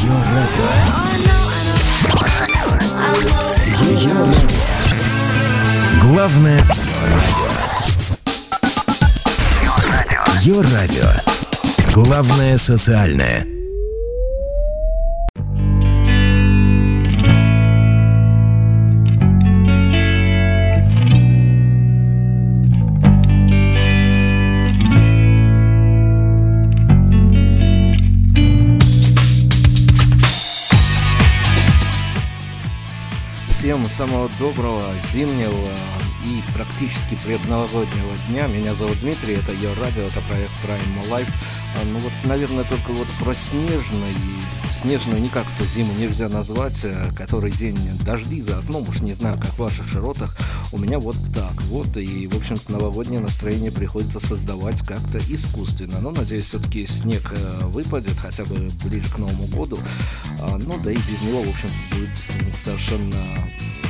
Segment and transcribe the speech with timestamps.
[0.00, 0.62] Ее радио.
[3.82, 4.48] Ее радио.
[6.02, 6.62] Главное
[7.10, 7.48] радио.
[10.40, 11.10] Ее радио.
[11.92, 13.57] Главное социальное.
[34.18, 34.82] Самого доброго
[35.12, 35.68] зимнего
[36.24, 38.46] и практически предновогоднего дня.
[38.48, 41.28] Меня зовут Дмитрий, это ее радио, это проект Prime Life.
[41.76, 44.14] А, Ну вот, наверное, только вот про снежный,
[44.80, 49.36] снежную никак эту зиму нельзя назвать, э, который день дожди за окном, уж не знаю,
[49.36, 50.36] как в ваших широтах,
[50.72, 56.10] у меня вот так вот, и, в общем-то, новогоднее настроение приходится создавать как-то искусственно, но,
[56.10, 58.54] надеюсь, все-таки снег э, выпадет, хотя бы
[58.84, 59.78] ближе к Новому году,
[60.40, 63.16] А, ну, да и без него, в общем будет совершенно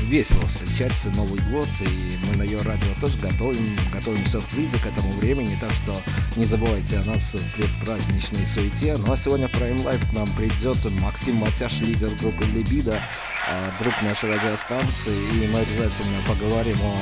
[0.09, 5.13] весело встречать Новый год, и мы на ее радио тоже готовим, готовим сюрпризы к этому
[5.21, 5.95] времени, так что
[6.37, 8.97] не забывайте о нас в предпраздничной суете.
[8.97, 13.01] Ну а сегодня Prime Life к нам придет Максим Матяш, лидер группы Либидо,
[13.49, 16.97] а, друг нашей радиостанции, и мы обязательно поговорим о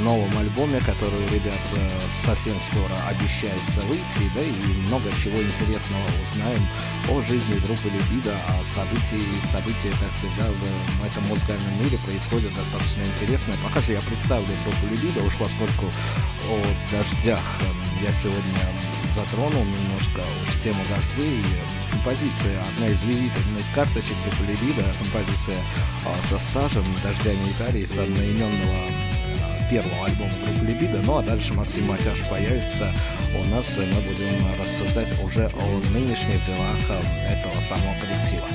[0.00, 1.88] новом альбоме, который ребят э,
[2.24, 6.66] совсем скоро обещается выйти, да и много чего интересного узнаем
[7.08, 13.02] о жизни группы Либидо, о событии, события, как всегда, в этом музыкальном мире происходят достаточно
[13.04, 13.54] интересно.
[13.64, 15.86] Пока же я представлю группу Либидо, уж поскольку
[16.48, 16.56] о
[16.90, 18.64] дождях э, я сегодня
[19.14, 20.22] затронул немножко
[20.62, 27.50] тему дождей, и композиция, одна из визитных карточек группы Либидо, композиция э, со стажем «Дождями
[27.50, 29.12] Италии» с одноименного
[29.70, 31.00] первого альбома группы Либидо.
[31.04, 32.92] Ну а дальше Максим Матяш появится
[33.40, 38.46] у нас, и мы будем рассуждать уже о нынешних делах э, этого самого коллектива.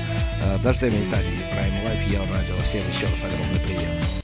[0.42, 2.56] Э, Дождями Италии, Prime Life, Ел Радио.
[2.64, 4.17] Всем еще раз огромный привет.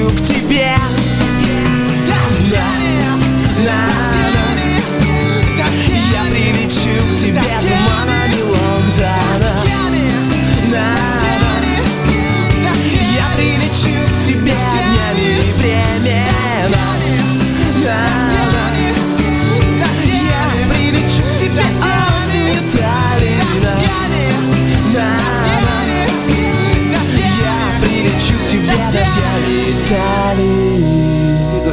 [0.00, 0.39] Прилечу к тебе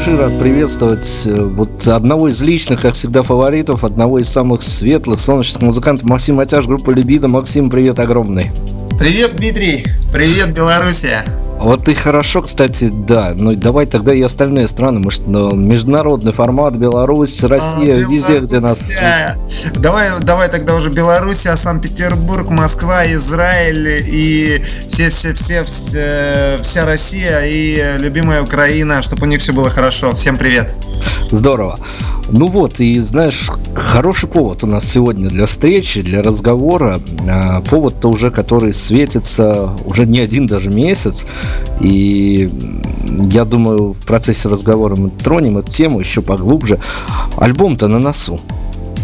[0.08, 5.20] Души рад приветствовать э, вот одного из личных, как всегда, фаворитов, одного из самых светлых,
[5.20, 7.28] солнечных музыкантов Максим Матяш, группа Либидо.
[7.28, 8.52] Максим, привет огромный.
[8.98, 9.86] Привет, Дмитрий!
[10.14, 11.26] Привет, Белоруссия!
[11.60, 13.34] Вот и хорошо, кстати, да.
[13.36, 15.00] Ну давай тогда и остальные страны.
[15.00, 18.80] Может, ну, международный формат, Беларусь, Россия, А, везде, где нас.
[19.76, 27.42] Давай, давай тогда уже Белоруссия, Санкт-Петербург, Москва, Израиль и все, все, все, все, вся Россия
[27.46, 30.14] и любимая Украина, чтобы у них все было хорошо.
[30.14, 30.76] Всем привет!
[31.32, 31.78] Здорово.
[32.30, 37.00] Ну вот, и знаешь, хороший повод у нас сегодня для встречи, для разговора.
[37.30, 41.26] А, Повод-то уже, который светится уже не один даже месяц.
[41.80, 42.50] И
[43.32, 46.80] я думаю, в процессе разговора мы тронем эту тему еще поглубже.
[47.38, 48.40] Альбом-то на носу.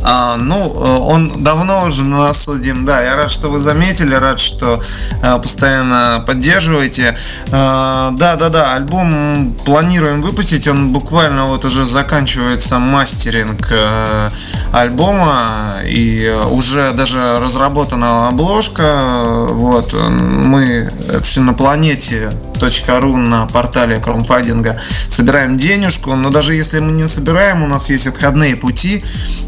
[0.04, 4.14] А, ну, э, он давно уже на носу, Дим, да, я рад, что вы заметили,
[4.14, 4.82] рад, что
[5.22, 7.18] э, постоянно поддерживаете.
[7.48, 14.30] Э, да, да, да, альбом планируем выпустить, он буквально вот уже заканчивается мастеринг э,
[14.74, 22.32] альбома, и уже даже разработана обложка, вот, мы это все на планете
[22.69, 24.80] .ру на портале краудфандинга
[25.10, 29.04] собираем денежку, но даже если мы не собираем, у нас есть отходные пути,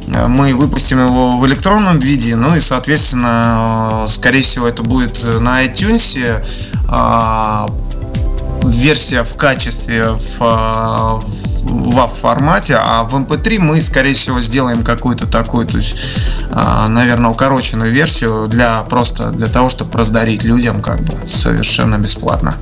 [0.08, 5.20] Э, мы выпустим его в электронном виде, ну и, соответственно, э, скорее всего, это будет
[5.40, 6.44] на iTunes,
[6.88, 7.68] а,
[8.64, 11.20] версия в качестве в, а,
[11.66, 15.98] в WAV формате, а в MP3 мы, скорее всего, сделаем какую-то такую, то есть,
[16.52, 22.56] а, наверное, укороченную версию для просто для того, чтобы раздарить людям как бы совершенно бесплатно.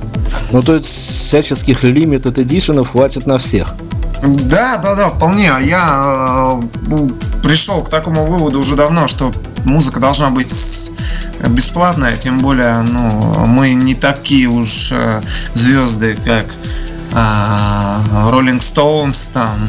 [0.50, 3.74] Ну, то есть всяческих limited edition хватит на всех.
[4.22, 5.50] Да, да, да, вполне.
[5.50, 6.58] А Я
[6.90, 7.08] э,
[7.42, 9.32] пришел к такому выводу уже давно, что
[9.64, 10.52] музыка должна быть
[11.46, 15.20] бесплатная, тем более, ну, мы не такие уж э,
[15.54, 16.46] звезды, как
[17.14, 19.68] Rolling Stones там.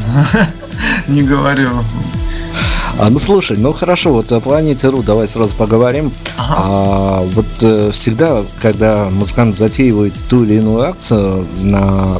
[1.07, 1.69] Не говорю.
[2.97, 6.11] А, ну слушай, ну хорошо, вот о планете Ру давай сразу поговорим.
[6.37, 6.55] Ага.
[6.57, 12.17] А, вот э, всегда, когда музыкант затеивает ту или иную акцию на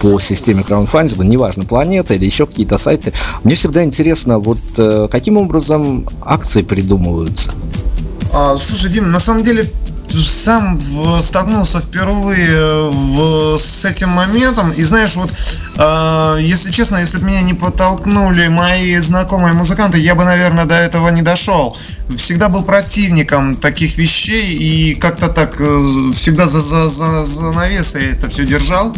[0.00, 3.12] по системе краундфандинга, неважно, планета или еще какие-то сайты,
[3.42, 7.52] мне всегда интересно, вот э, каким образом акции придумываются.
[8.32, 9.68] А, слушай, Дим, на самом деле
[10.22, 14.70] сам в- столкнулся впервые в- с этим моментом.
[14.72, 15.30] И знаешь, вот,
[15.76, 20.74] а, если честно, если бы меня не подтолкнули мои знакомые музыканты, я бы, наверное, до
[20.74, 21.76] этого не дошел.
[22.16, 28.28] Всегда был противником таких вещей и как-то так э, всегда за, за, за, занавесой это
[28.28, 28.94] все держал.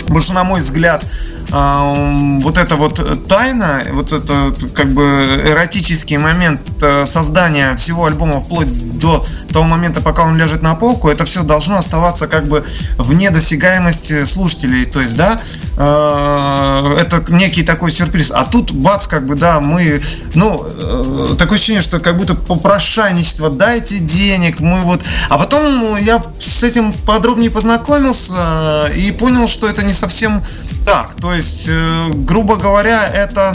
[0.00, 1.04] Потому что, на мой взгляд,
[1.50, 8.98] вот эта вот тайна, вот это как бы эротический момент э, создания всего альбома вплоть
[8.98, 12.64] до того момента, пока он ляжет на полку, это все должно оставаться как бы
[12.98, 14.86] вне досягаемости слушателей.
[14.86, 15.40] То есть, да,
[15.76, 18.32] э, это некий такой сюрприз.
[18.32, 20.00] А тут бац, как бы, да, мы,
[20.34, 25.02] ну, э, такое ощущение, что как будто попрошайничество, дайте денег, мы вот...
[25.28, 30.42] А потом я с этим подробнее познакомился и понял, что это не совсем
[30.86, 31.14] так.
[31.20, 33.54] То есть, э, грубо говоря, это...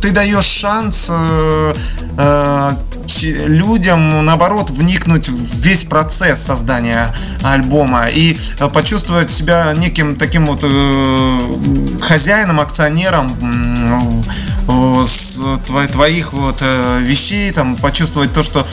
[0.00, 1.74] ты даешь шанс э,
[2.18, 2.70] э,
[3.22, 10.62] людям, наоборот, вникнуть в весь процесс создания альбома и э, почувствовать себя неким таким вот
[12.02, 14.22] хозяином, акционером
[15.92, 18.66] твоих вот вещей, там, почувствовать то, что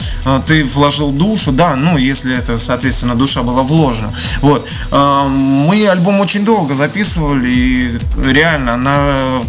[0.46, 4.12] ты вложил душу, да, ну, если это, соответственно, душа была вложена.
[4.40, 4.68] Вот.
[4.92, 9.40] Мы альбом очень долго записывали, и реально, на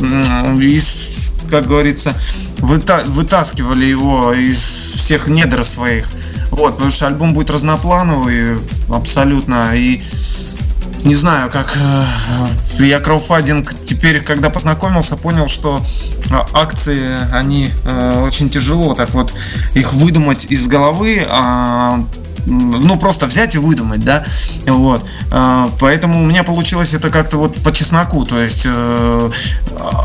[0.00, 2.14] из, как говорится,
[2.58, 6.08] выта- вытаскивали его из всех недр своих.
[6.50, 9.76] Вот, потому что альбом будет разноплановый абсолютно.
[9.76, 10.02] И
[11.04, 12.04] не знаю, как э,
[12.84, 15.80] я краудфандинг теперь, когда познакомился, понял, что
[16.30, 19.32] э, акции, они э, очень тяжело так вот
[19.74, 22.04] их выдумать из головы, а
[22.46, 24.24] ну, просто взять и выдумать, да,
[24.66, 25.04] вот.
[25.30, 29.30] А, поэтому у меня получилось это как-то вот по чесноку, то есть э,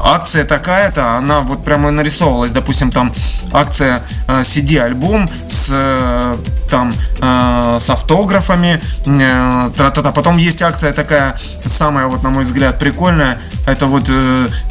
[0.03, 3.12] акция такая-то, она вот прямо нарисовывалась, допустим, там
[3.53, 6.38] акция э, CD-альбом с э,
[6.69, 10.13] там с автографами, тра-та-та.
[10.13, 14.10] Потом есть акция такая, самая вот, на мой взгляд, прикольная, это вот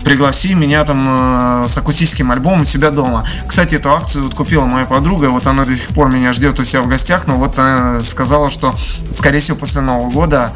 [0.03, 3.27] пригласи меня там с акустическим альбомом у себя дома.
[3.47, 6.65] Кстати, эту акцию вот купила моя подруга, вот она до сих пор меня ждет у
[6.65, 7.60] себя в гостях, но вот
[8.03, 8.75] сказала, что,
[9.11, 10.53] скорее всего, после Нового года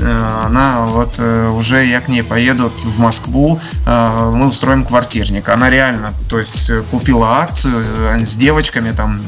[0.00, 5.48] она вот э, уже я к ней поеду в Москву, э, мы устроим квартирник.
[5.48, 7.84] Она реально, то есть купила акцию,
[8.24, 9.20] с девочками там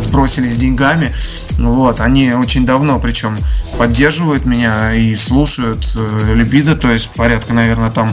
[0.00, 1.12] сбросились деньгами,
[1.58, 3.36] вот, они очень давно причем
[3.78, 5.86] поддерживают меня и слушают
[6.26, 8.08] Либидо, то есть порядка, наверное, там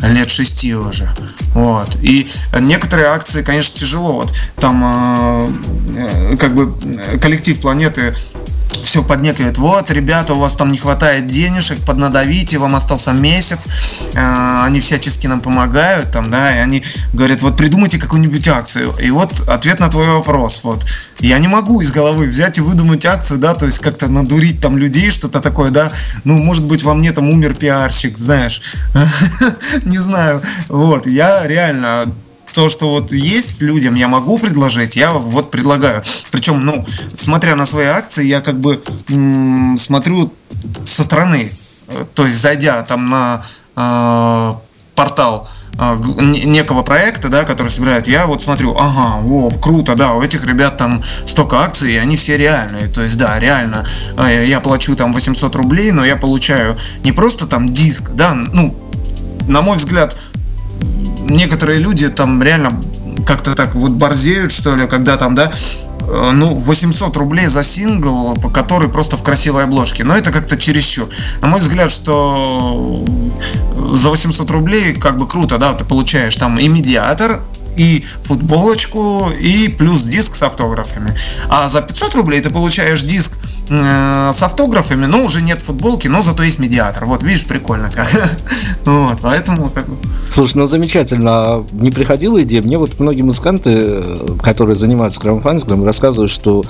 [0.00, 1.08] лет шести уже.
[1.54, 1.96] Вот.
[2.02, 2.28] И
[2.60, 4.14] некоторые акции, конечно, тяжело.
[4.14, 5.52] Вот там
[5.96, 6.74] э, как бы
[7.20, 8.14] коллектив планеты
[8.82, 9.58] все поднекивает.
[9.58, 13.66] Вот, ребята, у вас там не хватает денежек, поднадавите, вам остался месяц.
[14.14, 18.94] Э, они всячески нам помогают, там, да, и они говорят, вот придумайте какую-нибудь акцию.
[19.00, 20.62] И вот ответ на твой вопрос.
[20.64, 20.86] Вот.
[21.20, 24.78] Я не могу из головы взять и выдумать акцию, да, то есть как-то надурить там
[24.78, 25.90] людей, что-то такое, да.
[26.24, 28.60] Ну, может быть, во мне там умер пиарщик, знаешь.
[29.84, 30.42] Не знаю.
[30.68, 32.12] Вот, я реально
[32.54, 36.02] то, что вот есть людям, я могу предложить, я вот предлагаю.
[36.30, 40.32] Причем, ну, смотря на свои акции, я как бы м- смотрю
[40.84, 41.50] со стороны.
[42.14, 43.44] То есть, зайдя там на
[43.76, 44.54] э,
[44.94, 45.98] портал э,
[46.44, 50.76] некого проекта, да, который собирает, я вот смотрю, ага, о, круто, да, у этих ребят
[50.76, 53.84] там столько акций, и они все реальные, то есть, да, реально,
[54.16, 58.74] э, я плачу там 800 рублей, но я получаю не просто там диск, да, ну,
[59.48, 60.16] на мой взгляд,
[61.28, 62.80] некоторые люди там реально
[63.26, 65.50] как-то так вот борзеют, что ли, когда там, да,
[66.00, 70.04] э, ну, 800 рублей за сингл, который просто в красивой обложке.
[70.04, 71.08] Но это как-то чересчур.
[71.40, 73.04] На мой взгляд, что
[73.92, 77.40] за 800 рублей как бы круто, да, ты получаешь там и медиатор,
[77.76, 81.16] и футболочку, и плюс диск с автографами.
[81.48, 83.32] А за 500 рублей ты получаешь диск
[83.68, 87.06] с автографами, но уже нет футболки, но зато есть медиатор.
[87.06, 88.08] Вот, видишь, прикольно как.
[88.84, 89.86] вот, поэтому как
[90.28, 91.64] Слушай, ну замечательно.
[91.72, 92.60] Не приходила идея?
[92.60, 94.02] Мне вот многие музыканты,
[94.42, 96.64] которые занимаются краудфандингом, рассказывают, что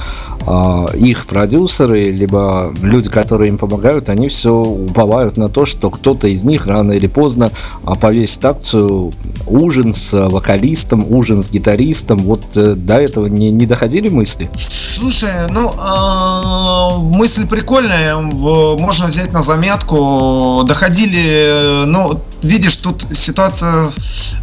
[0.46, 6.28] э, их продюсеры, либо люди, которые им помогают, они все уповают на то, что кто-то
[6.28, 7.50] из них рано или поздно
[7.84, 9.12] а, повесит акцию
[9.46, 12.18] ужин с вокалистом, ужин с гитаристом.
[12.18, 14.50] Вот э, до этого не, не доходили мысли?
[14.58, 20.64] Слушай, ну э, мысль прикольная, можно взять на заметку.
[20.67, 23.88] Доходили, ну, видишь, тут ситуация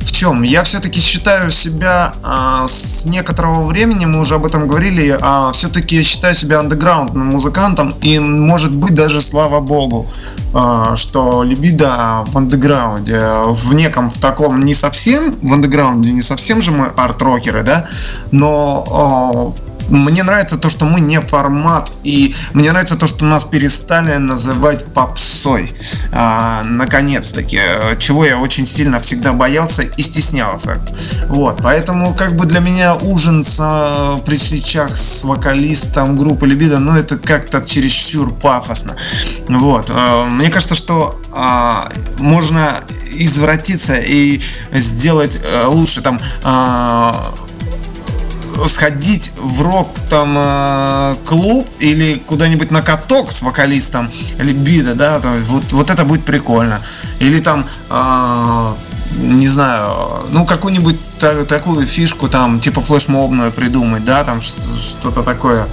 [0.01, 0.43] в чем?
[0.43, 5.97] Я все-таки считаю себя э, с некоторого времени, мы уже об этом говорили, э, все-таки
[5.97, 10.07] я считаю себя андеграундным музыкантом, и может быть даже слава богу,
[10.53, 16.61] э, что либидо в андеграунде, в неком в таком не совсем в андеграунде, не совсем
[16.61, 17.85] же мы арт-рокеры, да,
[18.31, 23.43] но э, мне нравится то, что мы не формат, и мне нравится то, что нас
[23.43, 25.73] перестали называть попсой.
[26.11, 27.59] А, наконец-таки,
[27.97, 30.79] чего я очень сильно всегда боялся и стеснялся.
[31.27, 36.79] Вот, поэтому как бы для меня ужин с, а, при свечах с вокалистом группы Либидо,
[36.79, 38.95] ну это как-то чересчур пафосно.
[39.47, 42.81] Вот, а, мне кажется, что а, можно
[43.13, 47.33] извратиться и сделать а, лучше там а,
[48.67, 55.71] сходить в рок там э, клуб или куда-нибудь на каток с вокалистом Либидо, да, вот,
[55.73, 56.81] вот это будет прикольно.
[57.19, 58.69] Или там э,
[59.17, 65.67] не знаю, ну какую-нибудь та, такую фишку там типа флешмобную придумать, да, там что-то такое,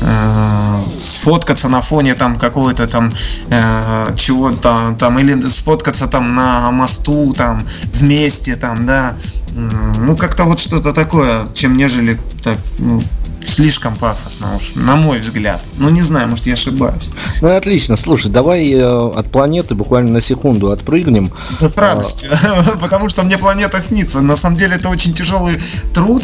[0.00, 3.12] э, сфоткаться на фоне там какого-то там
[3.48, 7.60] э, чего-то там, или сфоткаться там на мосту там
[7.92, 9.14] вместе там, да,
[9.54, 13.00] ну как-то вот что-то такое, чем нежели так, ну,
[13.48, 15.62] слишком пафосно уж, на мой взгляд.
[15.76, 17.10] Ну, не знаю, может, я ошибаюсь.
[17.40, 17.96] Ну, отлично.
[17.96, 21.32] Слушай, давай э, от планеты буквально на секунду отпрыгнем.
[21.60, 22.76] Да, с радостью, а...
[22.80, 24.20] потому что мне планета снится.
[24.20, 25.56] На самом деле, это очень тяжелый
[25.92, 26.22] труд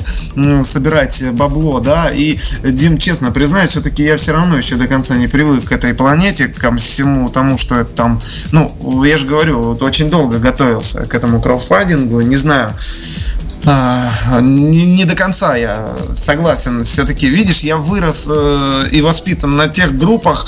[0.63, 5.27] собирать бабло, да, и, Дим, честно признаюсь, все-таки я все равно еще до конца не
[5.27, 8.21] привык к этой планете, к всему тому, что это там,
[8.53, 12.75] ну, я же говорю, вот очень долго готовился к этому краудфандингу, не знаю,
[13.65, 16.85] не, не до конца я согласен.
[16.85, 20.47] Все-таки, видишь, я вырос э, и воспитан на тех группах,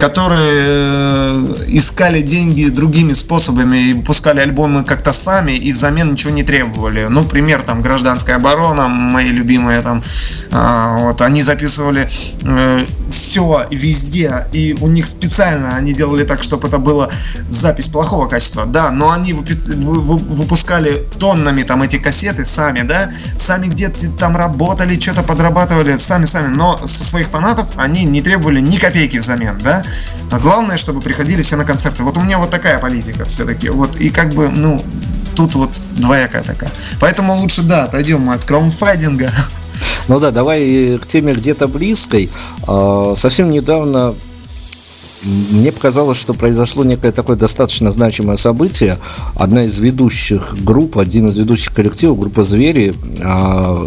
[0.00, 6.42] которые э, искали деньги другими способами и выпускали альбомы как-то сами и взамен ничего не
[6.42, 7.06] требовали.
[7.08, 10.02] Ну, пример там «Гражданская оборона», мои любимые там,
[10.50, 12.08] а, вот, они записывали
[12.42, 17.10] э, все везде, и у них специально они делали так, чтобы это было
[17.48, 24.10] запись плохого качества, да, но они выпускали тоннами там эти кассеты сами, да, сами где-то
[24.18, 29.58] там работали, что-то подрабатывали, сами-сами, но со своих фанатов они не требовали ни копейки взамен,
[29.68, 29.82] да,
[30.30, 32.02] а главное, чтобы приходили все на концерты.
[32.02, 34.82] Вот у меня вот такая политика все-таки, вот, и как бы, ну,
[35.36, 36.70] тут вот двоякая такая.
[37.00, 39.30] Поэтому лучше, да, отойдем от краунфайдинга.
[40.08, 42.30] Ну да, давай к теме где-то близкой.
[42.66, 44.14] А, совсем недавно
[45.22, 48.98] мне показалось, что произошло некое такое достаточно значимое событие.
[49.34, 53.86] Одна из ведущих групп, один из ведущих коллективов, группа «Звери», а,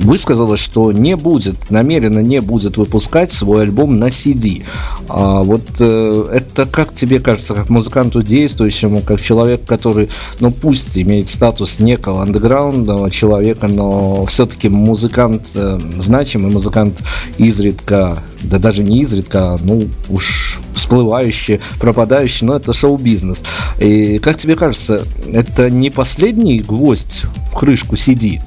[0.00, 4.64] высказалась, что не будет, намеренно не будет выпускать свой альбом на CD.
[5.08, 10.08] А вот э, это как тебе кажется, как музыканту действующему, как человек, который,
[10.40, 17.02] ну пусть имеет статус некого андеграундного человека, но все-таки музыкант, э, значимый музыкант
[17.38, 23.44] изредка, да даже не изредка, а, ну уж всплывающий, пропадающий, но это шоу-бизнес.
[23.80, 28.40] И как тебе кажется, это не последний гвоздь в крышку CD?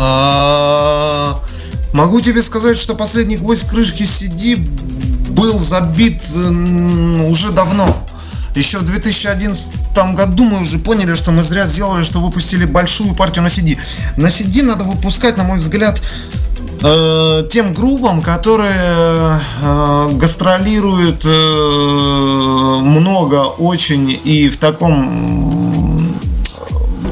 [0.00, 1.40] А,
[1.92, 4.56] могу тебе сказать, что последний гвоздь крышки CD
[5.30, 6.22] был забит
[7.28, 7.84] уже давно.
[8.54, 9.72] Еще в 2011
[10.14, 13.76] году мы уже поняли, что мы зря сделали, что выпустили большую партию на CD.
[14.16, 16.00] На CD надо выпускать, на мой взгляд,
[16.82, 26.18] э, тем группам, которые э, гастролируют э, много очень и в таком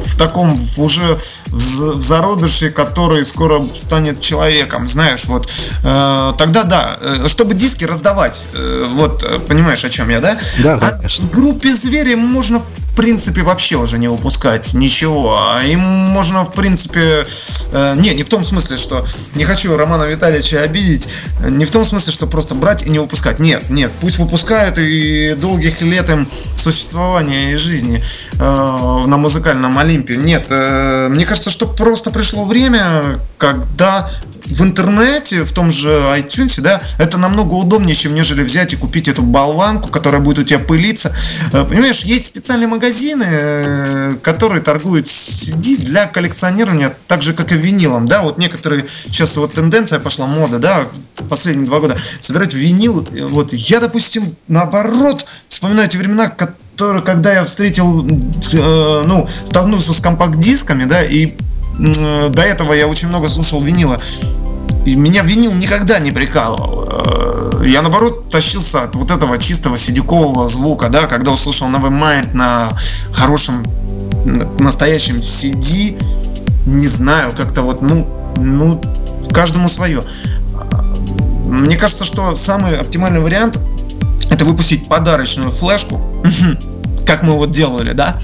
[0.06, 5.48] в таком уже в, зародыше, который скоро станет человеком, знаешь, вот
[5.84, 10.38] э, тогда да, э, чтобы диски раздавать, э, вот э, понимаешь, о чем я, да?
[10.62, 11.24] Да, конечно.
[11.24, 12.62] А в группе звери можно
[12.96, 15.38] принципе вообще уже не выпускать ничего.
[15.40, 17.26] А им можно, в принципе...
[17.72, 19.06] Э, не, не в том смысле, что...
[19.34, 21.08] Не хочу Романа Витальевича обидеть.
[21.40, 23.38] Не в том смысле, что просто брать и не выпускать.
[23.38, 23.92] Нет, нет.
[24.00, 28.02] Пусть выпускают и долгих лет им существования и жизни
[28.38, 28.38] э,
[29.06, 30.16] на музыкальном Олимпе.
[30.16, 34.10] Нет, э, мне кажется, что просто пришло время, когда
[34.46, 39.08] в интернете, в том же iTunes, да, это намного удобнее, чем нежели взять и купить
[39.08, 41.14] эту болванку, которая будет у тебя пылиться.
[41.52, 47.56] Э, понимаешь, есть специальные магазины, э, которые торгуют CD для коллекционирования, так же, как и
[47.56, 50.86] винилом, да, вот некоторые, сейчас вот тенденция пошла, мода, да,
[51.28, 57.44] последние два года, собирать винил, вот, я, допустим, наоборот, вспоминаю те времена, которые, когда я
[57.44, 61.34] встретил, э, ну, столкнулся с компакт-дисками, да, и
[61.78, 64.00] до этого я очень много слушал винила.
[64.86, 66.86] И меня винил никогда не прикалывал.
[67.66, 72.76] Я наоборот тащился от вот этого чистого сидюкового звука, да, когда услышал Nevermind на
[73.12, 73.66] хорошем,
[74.58, 76.00] настоящем CD.
[76.64, 78.80] Не знаю, как-то вот, ну, ну,
[79.32, 80.04] каждому свое.
[81.44, 83.58] Мне кажется, что самый оптимальный вариант
[84.30, 86.00] это выпустить подарочную флешку,
[87.06, 88.16] как мы вот делали, да,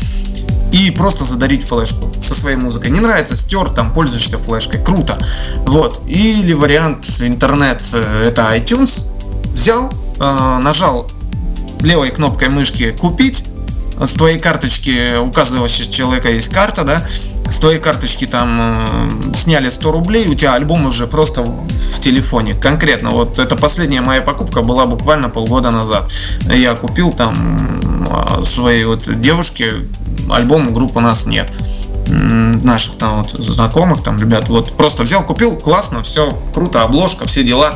[0.72, 2.90] и просто задарить флешку со своей музыкой.
[2.90, 5.18] Не нравится, стер, там, пользуешься флешкой, круто.
[5.66, 6.00] Вот.
[6.06, 9.11] Или вариант интернет, э, это iTunes,
[9.52, 11.08] взял, э, нажал
[11.80, 13.44] левой кнопкой мышки «Купить»,
[14.00, 17.02] с твоей карточки, у каждого человека есть карта, да,
[17.50, 22.54] с твоей карточки там э, сняли 100 рублей, у тебя альбом уже просто в телефоне.
[22.54, 26.10] Конкретно, вот это последняя моя покупка была буквально полгода назад.
[26.46, 28.06] Я купил там
[28.40, 29.86] э, своей вот девушке
[30.30, 31.52] альбом группы нас нет.
[32.08, 37.44] Наших там вот знакомых, там, ребят, вот просто взял, купил, классно, все круто, обложка, все
[37.44, 37.74] дела,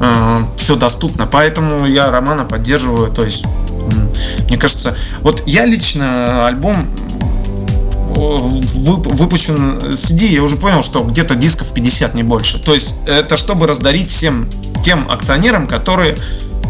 [0.00, 3.44] э, все доступно, поэтому я Романа поддерживаю, то есть,
[4.48, 6.88] мне кажется, вот я лично альбом
[8.14, 12.58] выпущен CD, я уже понял, что где-то дисков 50, не больше.
[12.62, 14.48] То есть это чтобы раздарить всем
[14.82, 16.16] тем акционерам, которые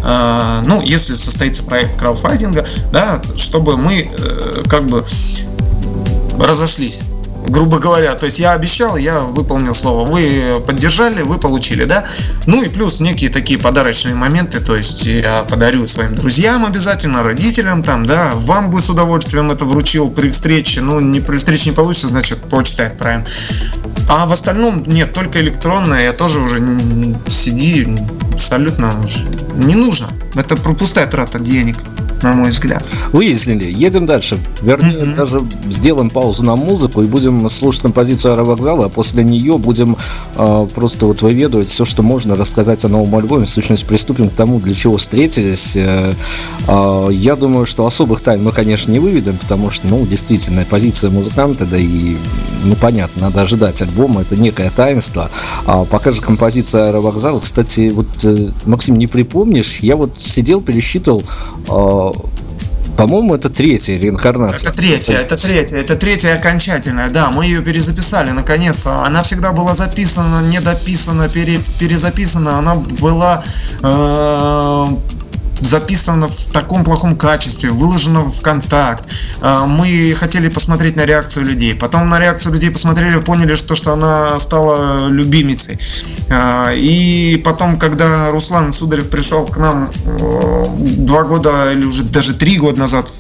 [0.04, 5.04] э, ну, если состоится проект краудфандинга, да, чтобы мы э, как бы
[6.38, 7.02] разошлись
[7.46, 8.14] грубо говоря.
[8.14, 10.07] То есть я обещал, я выполнил слово.
[10.07, 12.05] Вы поддержали, вы получили, да?
[12.46, 17.83] Ну и плюс некие такие подарочные моменты, то есть я подарю своим друзьям обязательно, родителям
[17.83, 20.81] там, да, вам бы с удовольствием это вручил при встрече.
[20.81, 23.24] Ну, не при встрече не получится, значит, почтой отправим.
[24.09, 27.87] А в остальном нет, только электронное, я тоже уже CD
[28.33, 30.09] абсолютно уже не нужно.
[30.35, 31.76] Это пустая трата денег.
[32.22, 32.85] На мой взгляд.
[33.12, 33.70] Выяснили.
[33.70, 34.38] Едем дальше.
[34.62, 35.14] Вернее, mm-hmm.
[35.14, 39.96] даже сделаем паузу на музыку и будем слушать композицию аэровокзала, а после нее будем
[40.35, 43.46] э, просто вот выведывать все, что можно рассказать о новом альбоме.
[43.46, 45.76] В сущности, приступим к тому, для чего встретились.
[45.76, 46.14] Э,
[46.68, 51.11] э, я думаю, что особых тайн мы, конечно, не выведем, потому что, ну, действительно, позиция
[51.11, 52.16] музыканта, да и,
[52.64, 55.30] ну, понятно, надо ожидать альбома, это некое таинство.
[55.66, 61.22] А пока же композиция аэровокзала, кстати, вот, э, Максим, не припомнишь, я вот сидел, пересчитывал
[61.68, 62.09] э,
[63.00, 64.68] по-моему, это третья реинкарнация.
[64.68, 69.04] Это третья, это третья, это третья окончательная, да, мы ее перезаписали наконец-то.
[69.06, 73.42] Она всегда была записана, недописана, пере, перезаписана, она была
[73.82, 74.86] э,
[75.60, 79.04] записано в таком плохом качестве, выложено в контакт.
[79.40, 81.74] А, мы хотели посмотреть на реакцию людей.
[81.74, 85.78] Потом на реакцию людей посмотрели, поняли, что, что она стала любимицей.
[86.28, 90.64] А, и потом, когда Руслан Сударев пришел к нам э,
[90.98, 93.12] два года или уже даже три года назад,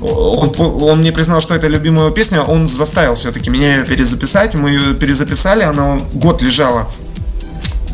[0.00, 4.54] он, он мне признал, что это любимая песня, он заставил все-таки меня ее перезаписать.
[4.54, 6.88] Мы ее перезаписали, она год лежала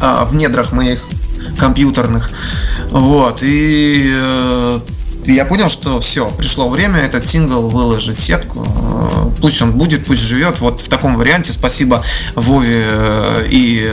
[0.00, 1.00] а, в недрах моих
[1.58, 2.30] компьютерных.
[2.90, 4.78] Вот, и э,
[5.26, 8.64] я понял, что все, пришло время этот сингл выложить в сетку.
[8.64, 10.60] Э, пусть он будет, пусть живет.
[10.60, 11.52] Вот в таком варианте.
[11.52, 12.02] Спасибо
[12.34, 13.90] Вове э, и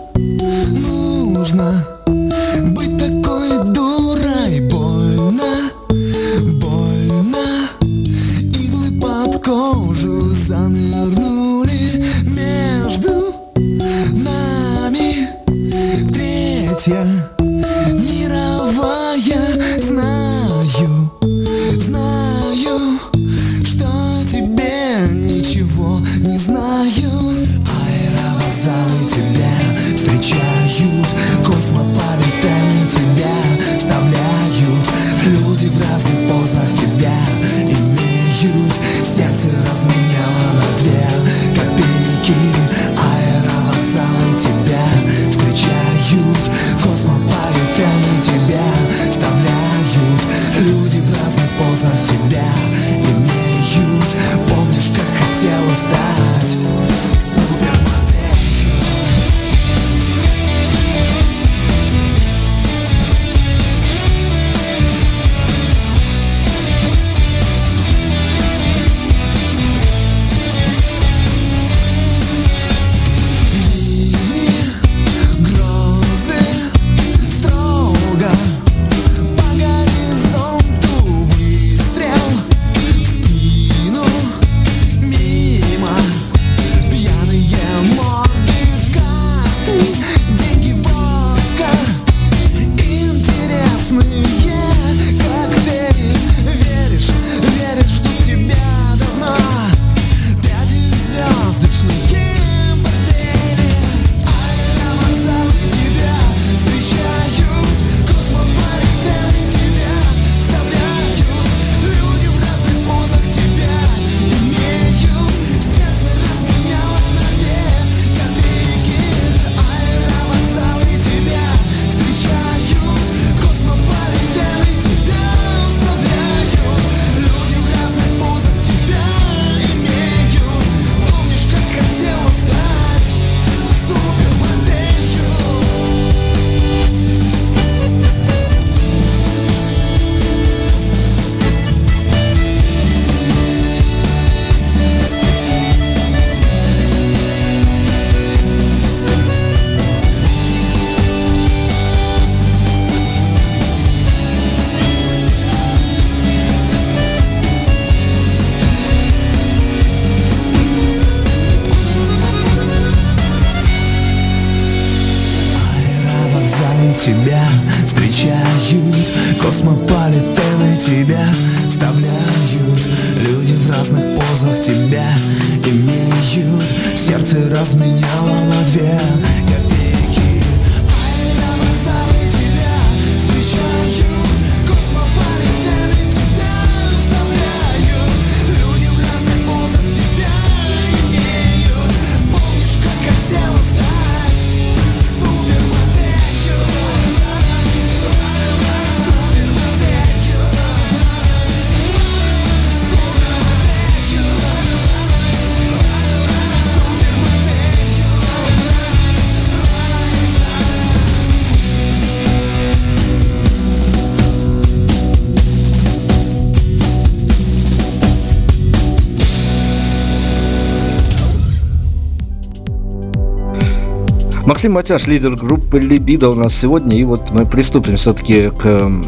[224.58, 226.98] Максим Матяш, лидер группы Либидо у нас сегодня.
[226.98, 229.04] И вот мы приступим все-таки к, м,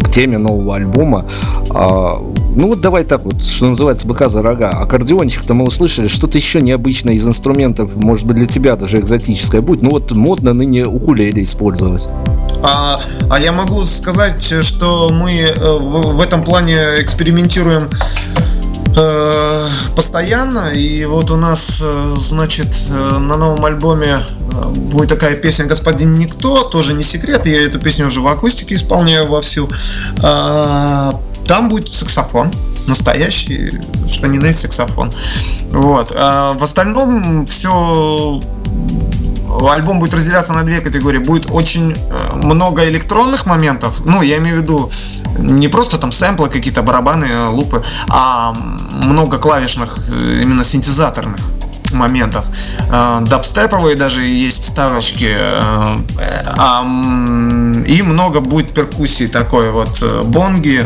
[0.00, 1.26] к теме нового альбома.
[1.70, 2.22] А,
[2.54, 4.70] ну вот давай так вот, что называется, быка за рога.
[4.70, 9.82] Аккордеончик-то мы услышали, что-то еще необычное из инструментов, может быть для тебя даже экзотическое будет.
[9.82, 12.06] Ну вот модно ныне укулеле использовать.
[12.62, 17.88] А, а я могу сказать, что мы э, в, в этом плане экспериментируем
[19.94, 20.70] постоянно.
[20.72, 26.12] И вот у нас, э, значит, э, на новом альбоме э, будет такая песня «Господин
[26.12, 29.68] Никто», тоже не секрет, я эту песню уже в акустике исполняю вовсю.
[30.20, 32.52] Там будет саксофон,
[32.88, 35.12] настоящий, что ни на саксофон.
[35.72, 36.12] Вот.
[36.14, 38.40] А в остальном все
[39.70, 41.18] альбом будет разделяться на две категории.
[41.18, 44.02] Будет очень э, много электронных моментов.
[44.04, 44.90] Ну, я имею в виду
[45.38, 48.52] не просто там сэмплы, какие-то барабаны, э, лупы, а
[48.92, 51.40] много клавишных, э, именно синтезаторных
[51.92, 52.50] моментов.
[52.90, 55.36] Дабстеповые даже есть ставочки.
[55.38, 56.04] м,
[57.84, 60.84] И много будет перкуссии такой вот бонги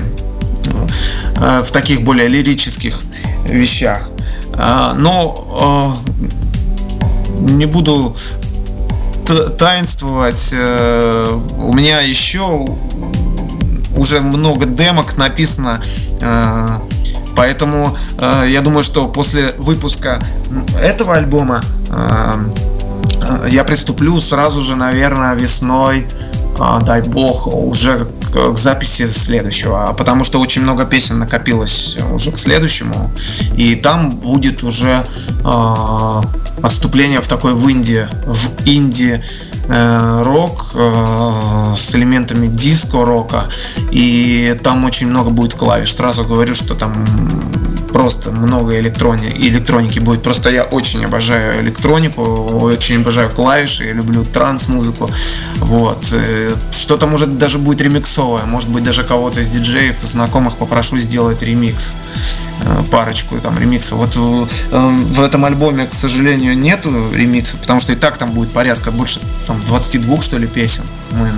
[1.37, 3.01] в таких более лирических
[3.45, 4.09] вещах.
[4.97, 5.97] Но
[7.41, 8.15] не буду
[9.59, 10.51] таинствовать.
[10.53, 12.67] э, У меня еще
[13.97, 15.81] уже много демок написано.
[16.21, 16.67] э,
[17.35, 20.23] Поэтому э, я думаю, что после выпуска
[20.79, 21.63] этого альбома
[23.49, 26.07] я приступлю сразу же, наверное, весной,
[26.83, 29.89] дай бог, уже к, записи следующего.
[29.89, 33.11] А Потому что очень много песен накопилось уже к следующему.
[33.57, 35.07] И там будет уже
[35.45, 36.21] э,
[36.63, 39.23] отступление в такой в инди, в инди
[39.69, 43.45] э, рок э, с элементами диско-рока.
[43.91, 45.95] И там очень много будет клавиш.
[45.95, 47.07] Сразу говорю, что там
[47.93, 50.23] просто много электрони, электроники будет.
[50.23, 55.11] Просто я очень обожаю электронику, очень обожаю клавиши, я люблю транс-музыку.
[55.57, 56.13] Вот.
[56.13, 58.45] Э, Что-то может даже будет ремиксовое.
[58.45, 61.93] Может быть, даже кого-то из диджеев, знакомых попрошу сделать ремикс.
[62.65, 63.99] Э, Парочку там ремиксов.
[63.99, 68.33] Вот в, э, в этом альбоме, к сожалению, нету ремиксов, потому что и так там
[68.33, 70.85] будет порядка больше там 22 что ли песен.
[71.13, 71.31] Мы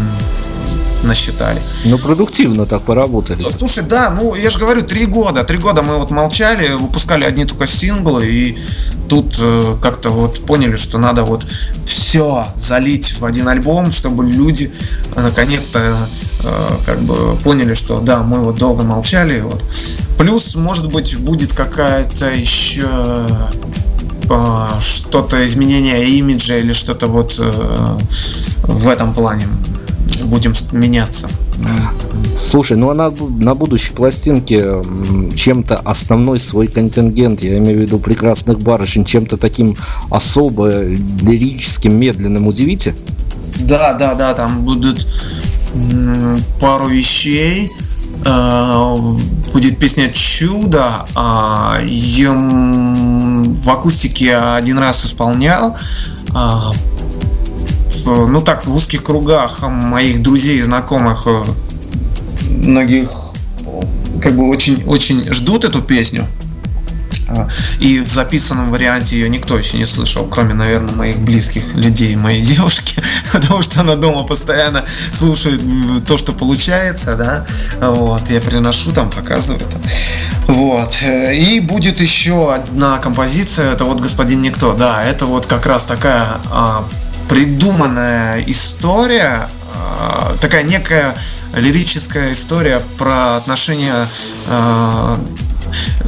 [1.05, 1.61] насчитали.
[1.85, 3.49] Ну, продуктивно так поработали.
[3.51, 5.45] Слушай, да, ну я же говорю, три года.
[5.45, 8.59] Три года мы вот молчали, выпускали одни только синглы, и
[9.09, 11.47] тут э, как-то вот поняли, что надо вот
[11.85, 14.73] все залить в один альбом, чтобы люди
[15.15, 16.09] э, наконец-то
[16.43, 19.41] э, как бы поняли, что да, мы вот долго молчали.
[19.41, 19.65] Вот.
[20.19, 23.27] Плюс, может быть, будет какая-то еще
[24.29, 27.99] э, что-то изменение имиджа или что-то вот э,
[28.63, 29.47] в этом плане
[30.25, 31.29] будем меняться.
[32.37, 34.83] Слушай, ну а на, на будущей пластинке
[35.37, 39.77] чем-то основной свой контингент, я имею в виду прекрасных барышень, чем-то таким
[40.11, 42.95] особо лирическим, медленным удивите?
[43.61, 45.07] Да, да, да, там будут
[46.61, 47.71] пару вещей.
[48.25, 48.97] Э,
[49.53, 51.07] Будет песня «Чудо».
[51.15, 55.77] а, Ее м, в акустике я один раз исполнял.
[58.05, 61.43] В- Ну так, в узких кругах моих друзей и знакомых э,
[62.51, 63.11] многих
[64.23, 66.27] как бы очень, очень ждут эту песню.
[67.81, 72.43] И в записанном варианте ее никто еще не слышал, кроме, наверное, моих близких людей, моей
[72.55, 75.61] девушки, потому что она дома постоянно слушает
[76.07, 77.47] то, что получается, да.
[77.81, 79.81] Вот, я приношу там, показываю там.
[80.55, 80.97] Вот.
[81.03, 84.75] э, И будет еще одна композиция, это вот «Господин Никто».
[84.75, 86.85] Да, это вот как раз такая а,
[87.29, 91.15] придуманная история, а, такая некая
[91.55, 94.07] лирическая история про отношения
[94.49, 95.19] а,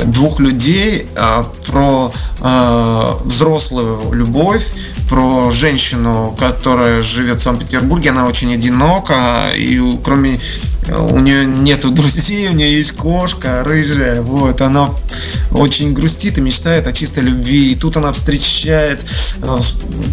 [0.05, 4.67] двух людей, э, про э, взрослую любовь,
[5.09, 10.41] про женщину, которая живет в Санкт-Петербурге, она очень одинока, и кроме
[10.89, 14.89] у нее нету друзей, у нее есть кошка рыжая, вот, она
[15.53, 19.01] очень грустит и мечтает о чистой любви, и тут она встречает,
[19.43, 19.57] э,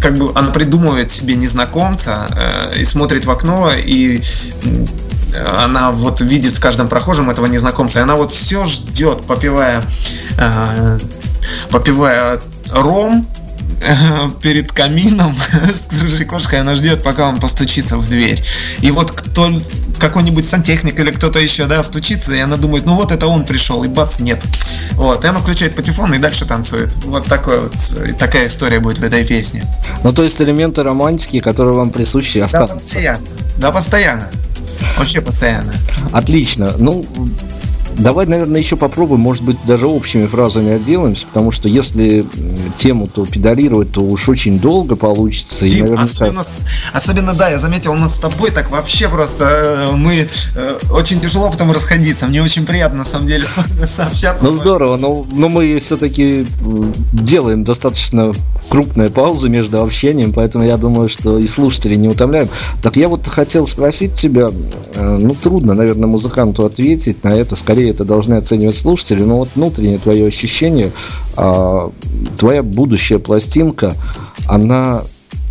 [0.00, 4.20] как бы она придумывает себе незнакомца э, и смотрит в окно, и
[5.34, 9.82] она вот видит в каждом прохожем этого незнакомца, и она вот все ждет, попивая,
[10.38, 10.98] э,
[11.70, 12.38] попивая
[12.70, 13.26] ром,
[14.42, 15.34] перед камином
[15.68, 18.42] с рыжей кошкой, она ждет, пока он постучится в дверь.
[18.80, 19.60] И вот кто
[19.98, 23.84] какой-нибудь сантехник или кто-то еще, да, стучится, и она думает, ну вот это он пришел,
[23.84, 24.42] и бац, нет.
[24.92, 26.94] Вот, и она включает патефон и дальше танцует.
[27.04, 27.74] Вот такой вот,
[28.18, 29.64] такая история будет в этой песне.
[30.02, 32.74] Ну, то есть элементы романтики, которые вам присущи, останутся.
[32.74, 33.26] Да, постоянно.
[33.58, 34.30] Да, постоянно.
[34.96, 35.72] Вообще постоянно.
[36.12, 36.74] Отлично.
[36.78, 37.04] Ну,
[37.98, 42.24] Давай, наверное, еще попробуем, может быть, даже общими фразами отделаемся, потому что если
[42.76, 45.68] тему-то педалировать, то уж очень долго получится.
[45.68, 46.42] Дим, и, наверное, особенно,
[46.92, 49.44] особенно, да, я заметил, у нас с тобой так вообще просто
[49.92, 52.26] э, мы э, очень тяжело потом расходиться.
[52.26, 54.44] Мне очень приятно, на самом деле, с вами сообщаться.
[54.44, 56.46] Ну, здорово, но, но мы все-таки
[57.12, 58.32] делаем достаточно
[58.68, 62.48] крупные паузы между общением, поэтому я думаю, что и слушателей не утомляем.
[62.82, 64.48] Так я вот хотел спросить тебя,
[64.94, 69.38] э, ну, трудно, наверное, музыканту ответить на это, скорее скорее это должны оценивать слушатели, но
[69.38, 70.90] вот внутреннее твое ощущение,
[71.36, 71.90] а,
[72.38, 73.92] твоя будущая пластинка,
[74.48, 75.02] она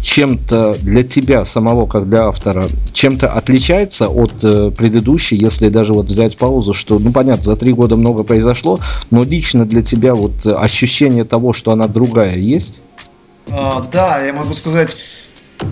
[0.02, 6.08] чем-то для тебя самого, как для автора, чем-то отличается от э, предыдущей, если даже вот
[6.08, 8.80] взять паузу, что, ну, понятно, за три года много произошло,
[9.12, 12.82] но лично для тебя вот ощущение того, что она другая, есть?
[13.50, 14.98] А, да, я могу сказать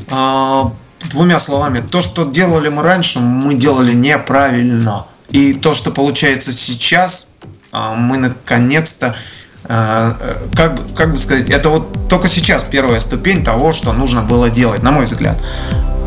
[0.10, 0.72] а,
[1.10, 1.84] двумя словами.
[1.92, 5.08] То, что делали мы раньше, мы делали неправильно.
[5.32, 7.36] И то, что получается сейчас,
[7.72, 9.16] а, мы наконец-то
[9.64, 14.22] а, э, как, как бы сказать, это вот только сейчас первая ступень того, что нужно
[14.24, 15.38] было делать, на мой взгляд.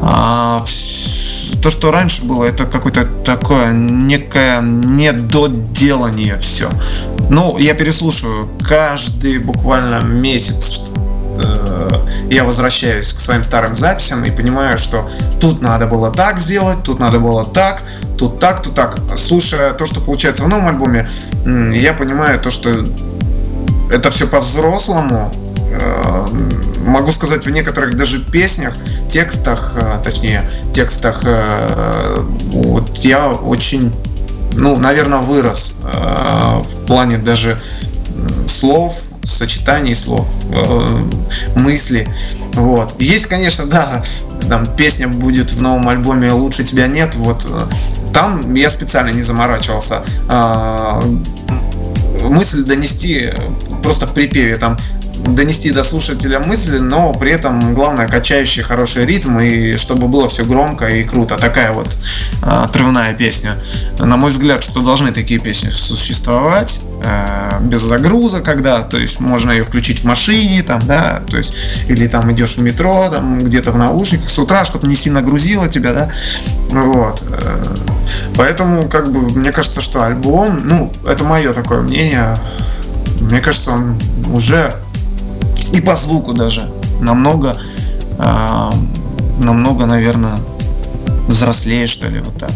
[0.03, 0.63] А,
[1.63, 6.69] то, что раньше было, это какое-то такое некое недоделание все.
[7.31, 10.83] Ну, я переслушиваю каждый буквально месяц
[12.31, 15.09] я возвращаюсь к своим старым записям и понимаю, что
[15.41, 17.83] тут надо было так сделать, тут надо было так,
[18.19, 18.99] тут так, тут так.
[19.17, 21.09] Слушая то, что получается в новом альбоме,
[21.45, 22.85] я понимаю то, что
[23.91, 25.31] это все по-взрослому.
[25.81, 26.27] Э,
[26.81, 28.75] могу сказать, в некоторых даже песнях,
[29.11, 33.93] текстах, э, точнее, текстах, вот я очень,
[34.55, 37.59] ну, наверное, вырос в плане даже
[38.47, 41.09] слов, сочетаний слов, э,
[41.57, 42.09] мысли.
[42.55, 42.95] Вот.
[43.01, 44.03] Есть, конечно, да,
[44.49, 47.15] там песня будет в новом альбоме «Лучше тебя нет».
[47.17, 47.67] Вот э,
[48.13, 50.03] там я специально не заморачивался.
[50.29, 51.01] Э,
[52.23, 53.33] мысль донести
[53.83, 54.79] просто в припеве там
[55.15, 60.45] донести до слушателя мысли, но при этом главное качающий хороший ритм и чтобы было все
[60.45, 61.37] громко и круто.
[61.37, 61.99] Такая вот
[62.43, 63.57] э, отрывная песня.
[63.99, 69.51] На мой взгляд, что должны такие песни существовать э, без загруза, когда, то есть можно
[69.51, 71.55] ее включить в машине, там, да, то есть
[71.89, 75.69] или там идешь в метро, там где-то в наушниках с утра, чтобы не сильно грузило
[75.69, 76.11] тебя, да,
[76.71, 77.23] вот.
[77.31, 77.65] Э,
[78.37, 82.37] поэтому, как бы, мне кажется, что альбом, ну, это мое такое мнение,
[83.21, 83.97] мне кажется, он
[84.33, 84.75] уже
[85.73, 86.63] и по звуку даже
[87.01, 87.57] намного,
[88.19, 88.71] э,
[89.39, 90.39] намного, наверное,
[91.29, 92.53] взрослее, что ли, вот так.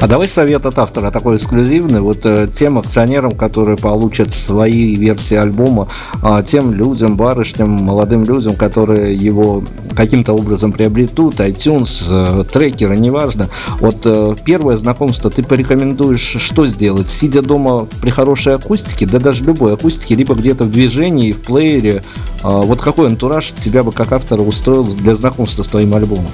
[0.00, 2.00] А давай совет от автора такой эксклюзивный.
[2.00, 5.88] Вот э, тем акционерам, которые получат свои версии альбома,
[6.22, 9.62] э, тем людям, барышням, молодым людям, которые его
[9.94, 13.48] каким-то образом приобретут, iTunes, э, трекеры, неважно.
[13.80, 17.06] Вот э, первое знакомство ты порекомендуешь что сделать?
[17.06, 22.02] Сидя дома при хорошей акустике, да даже любой акустике, либо где-то в движении, в плеере.
[22.42, 26.30] Э, вот какой антураж тебя бы как автора устроил для знакомства с твоим альбомом?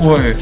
[0.00, 0.36] Ой,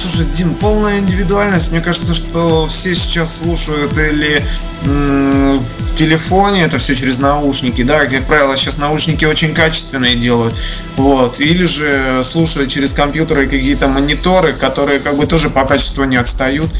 [0.00, 1.72] Слушай, Дим, полная индивидуальность.
[1.72, 4.42] Мне кажется, что все сейчас слушают или
[4.82, 10.54] в телефоне, это все через наушники, да, как правило, сейчас наушники очень качественные делают,
[10.96, 16.16] вот, или же слушают через компьютеры какие-то мониторы, которые как бы тоже по качеству не
[16.16, 16.70] отстают.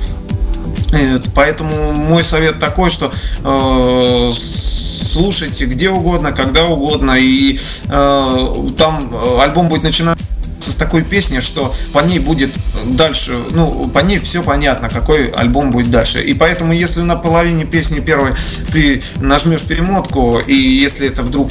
[1.35, 3.13] Поэтому мой совет такой, что
[3.45, 10.20] э, слушайте где угодно, когда угодно, и э, там э, альбом будет начинаться
[10.69, 12.51] с такой песней, что по ней будет
[12.85, 16.23] дальше, ну, по ней все понятно, какой альбом будет дальше.
[16.23, 18.35] И поэтому, если на половине песни первой
[18.73, 21.51] ты нажмешь перемотку, и если это вдруг,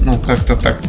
[0.00, 0.80] ну, как-то так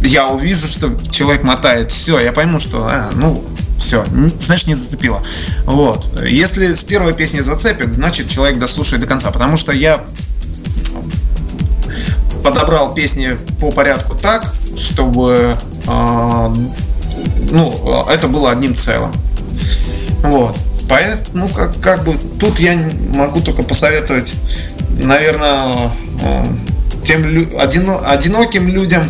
[0.00, 3.42] я увижу, что человек мотает, все, я пойму, что, а, ну,
[3.78, 4.04] Все,
[4.38, 5.22] значит не зацепило.
[5.66, 6.20] Вот.
[6.22, 9.30] Если с первой песни зацепит, значит человек дослушает до конца.
[9.30, 10.04] Потому что я
[12.42, 15.56] подобрал песни по порядку так, чтобы
[15.86, 16.54] э,
[17.50, 19.12] ну, это было одним целым.
[20.22, 20.56] Вот.
[20.88, 22.78] Поэтому, ну, как, как бы, тут я
[23.14, 24.34] могу только посоветовать,
[24.90, 25.90] наверное,
[26.22, 26.44] э,
[27.04, 29.02] тем лю- одино- одиноким людям,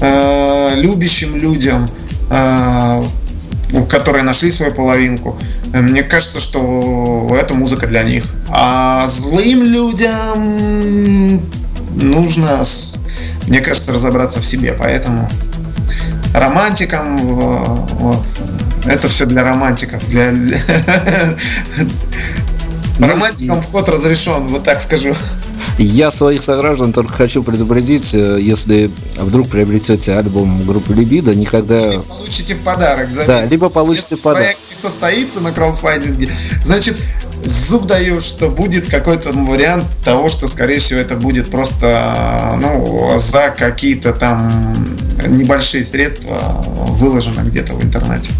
[0.00, 1.88] э, любящим людям,
[2.30, 3.02] э,
[3.88, 5.38] которые нашли свою половинку.
[5.72, 8.24] Мне кажется, что это музыка для них.
[8.48, 11.42] А злым людям
[11.90, 12.62] нужно,
[13.46, 14.72] мне кажется, разобраться в себе.
[14.72, 15.28] Поэтому
[16.34, 18.24] романтикам вот,
[18.84, 20.06] это все для романтиков.
[20.08, 20.32] Для...
[22.98, 25.14] Романтикам вход разрешен, вот так скажу.
[25.78, 31.92] Я своих сограждан только хочу предупредить, э, если вдруг приобретете альбом группы Либидо, никогда...
[31.92, 33.12] Или получите в подарок.
[33.12, 33.26] Заметьте.
[33.26, 34.46] Да, либо получите если в подарок.
[34.46, 36.28] проект не состоится на краудфандинге,
[36.64, 36.96] значит,
[37.48, 43.54] зуб даю, что будет какой-то вариант того, что, скорее всего, это будет просто ну, за
[43.56, 44.86] какие-то там
[45.26, 48.30] небольшие средства выложено где-то в интернете.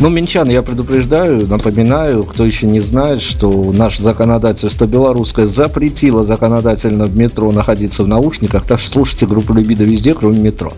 [0.00, 7.04] Ну, минчан, я предупреждаю, напоминаю, кто еще не знает, что наше законодательство белорусское запретило законодательно
[7.04, 10.72] в метро находиться в наушниках, так что слушайте группу Либидо везде, кроме метро.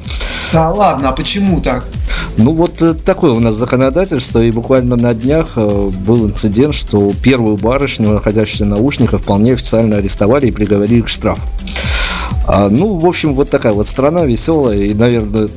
[0.52, 1.84] Да ладно, а почему так?
[2.36, 7.12] Ну, вот э, такое у нас законодательство, и буквально на днях э, был инцидент, что
[7.22, 11.48] первую барышню, находящуюся в наушниках, вполне официально арестовали и приговорили к штрафу.
[12.46, 15.48] А, ну, в общем, вот такая вот страна веселая, и, наверное,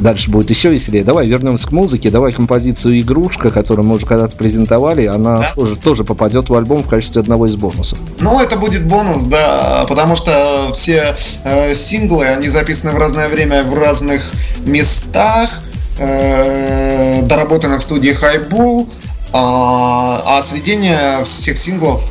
[0.00, 1.04] дальше будет еще веселее.
[1.04, 2.10] Давай вернемся к музыке.
[2.10, 5.06] Давай композицию «Игрушка», которую мы уже когда-то презентовали.
[5.06, 5.52] Она да?
[5.54, 7.98] тоже, тоже попадет в альбом в качестве одного из бонусов.
[8.20, 13.62] Ну, это будет бонус, да, потому что все э, синглы, они записаны в разное время
[13.62, 14.30] в разных
[14.64, 15.60] местах,
[15.98, 18.88] э, доработаны в студии Highball.
[19.32, 22.02] А, а сведение всех синглов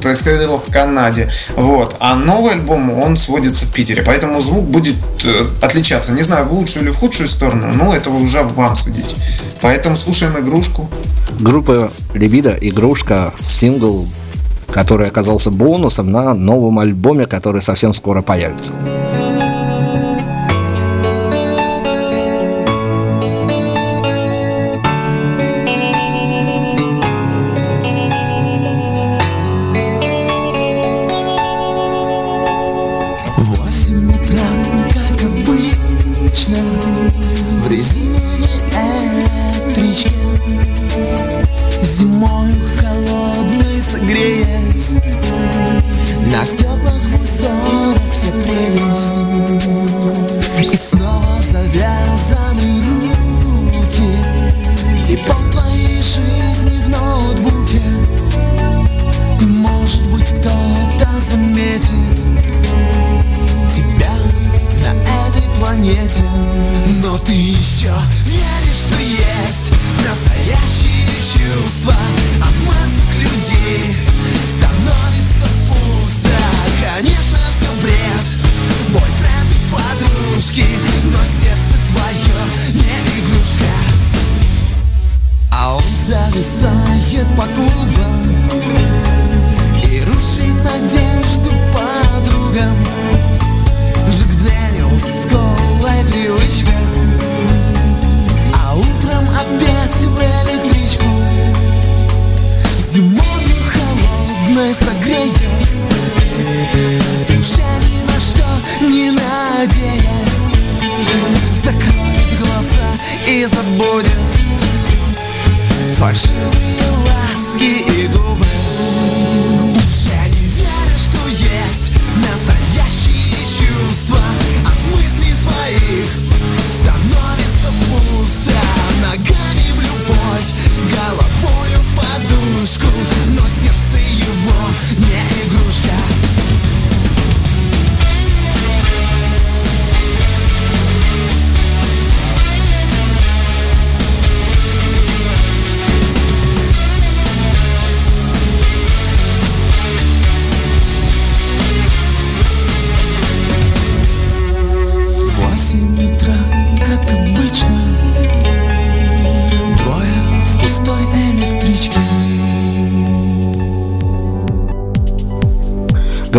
[0.00, 1.30] происходило в Канаде.
[1.56, 1.96] Вот.
[1.98, 4.02] А новый альбом, он сводится в Питере.
[4.02, 6.12] Поэтому звук будет э, отличаться.
[6.12, 9.16] Не знаю, в лучшую или в худшую сторону, но этого уже вам судить.
[9.60, 10.88] Поэтому слушаем игрушку.
[11.40, 14.06] Группа Либидо, игрушка, сингл,
[14.70, 18.74] который оказался бонусом на новом альбоме, который совсем скоро появится.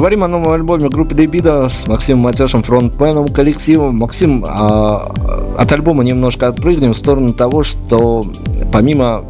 [0.01, 3.91] Говорим о новом альбоме группы Libido с Максимом Матешем, фронтменом коллектива.
[3.91, 5.13] Максим, а,
[5.59, 8.25] от альбома немножко отпрыгнем в сторону того, что
[8.71, 9.23] помимо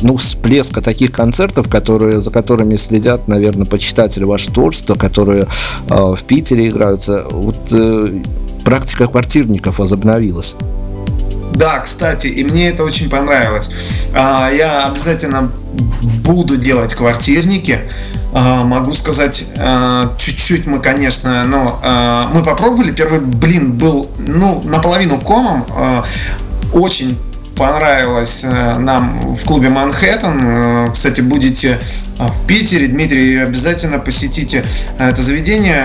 [0.00, 5.48] ну, всплеска таких концертов, которые, за которыми следят, наверное, почитатели вашего творчества, которые
[5.88, 8.22] э, в Питере играются, вот э,
[8.64, 10.54] практика квартирников возобновилась.
[11.52, 14.08] Да, кстати, и мне это очень понравилось.
[14.14, 15.50] А, я обязательно
[16.24, 17.80] буду делать квартирники.
[18.32, 21.80] А, могу сказать, а, чуть-чуть мы, конечно, но
[22.32, 22.92] мы попробовали.
[22.92, 25.64] Первый блин был, ну, наполовину комом.
[26.72, 27.18] Очень
[27.60, 30.40] понравилось э, нам в клубе Манхэттен.
[30.42, 31.78] Э, кстати, будете
[32.18, 34.64] э, в Питере, Дмитрий, обязательно посетите
[34.98, 35.84] это заведение.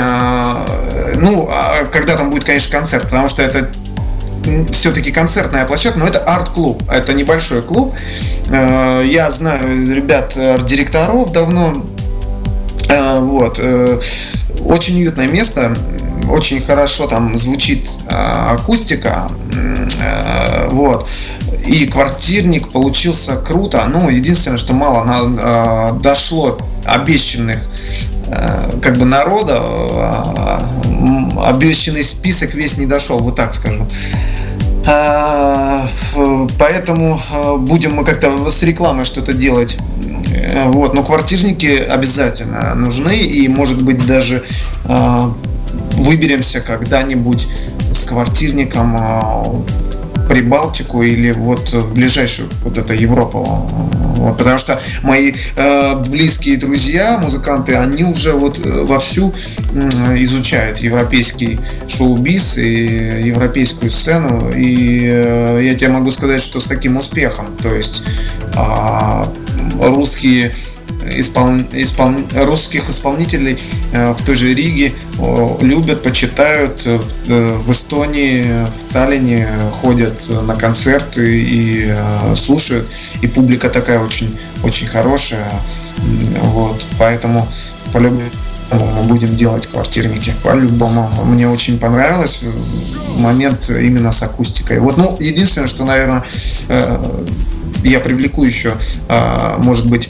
[1.17, 3.69] Ну, а когда там будет, конечно, концерт, потому что это
[4.71, 7.93] все-таки концертная площадка, но это арт-клуб, это небольшой клуб.
[8.49, 11.83] Я знаю ребят, арт-директоров давно,
[12.89, 13.59] вот.
[14.65, 15.75] Очень уютное место,
[16.29, 19.27] очень хорошо там звучит акустика,
[20.69, 21.07] вот.
[21.65, 23.85] И квартирник получился круто.
[23.89, 27.59] Ну, единственное, что мало на, э, дошло обещанных
[28.27, 30.59] э, как бы народа, э,
[31.43, 33.87] обещанный список весь не дошел, вот так скажу.
[34.85, 37.19] Поэтому
[37.59, 39.77] будем мы как-то с рекламой что-то делать.
[40.65, 44.43] Вот, но квартирники обязательно нужны и, может быть, даже
[45.93, 47.47] выберемся когда-нибудь
[47.93, 53.69] с квартирником в Прибалтику или вот в ближайшую вот это Европу.
[54.15, 59.33] Вот, потому что мои э, близкие друзья, музыканты, они уже вот э, вовсю
[60.15, 62.85] изучают европейский шоу-биз и
[63.27, 64.51] европейскую сцену.
[64.51, 67.47] И э, я тебе могу сказать, что с таким успехом.
[67.61, 68.03] То есть
[68.55, 69.23] э,
[69.79, 70.53] русские
[71.11, 71.57] испол...
[71.71, 72.15] Испол...
[72.33, 74.93] русских исполнителей э, в той же Риге
[75.61, 76.83] любят, почитают.
[76.85, 76.99] Э,
[77.57, 82.89] в Эстонии, в Таллине ходят на концерты и э, слушают.
[83.21, 85.49] И публика такая очень, очень хорошая.
[86.41, 87.47] Вот, поэтому
[87.93, 88.21] по-любому
[88.71, 90.33] мы будем делать квартирники.
[90.43, 91.09] По-любому.
[91.25, 92.43] Мне очень понравилось
[93.17, 94.79] момент именно с акустикой.
[94.79, 96.23] Вот, ну, единственное, что, наверное,
[97.83, 98.73] я привлеку еще,
[99.59, 100.09] может быть,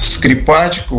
[0.00, 0.96] скрипачку.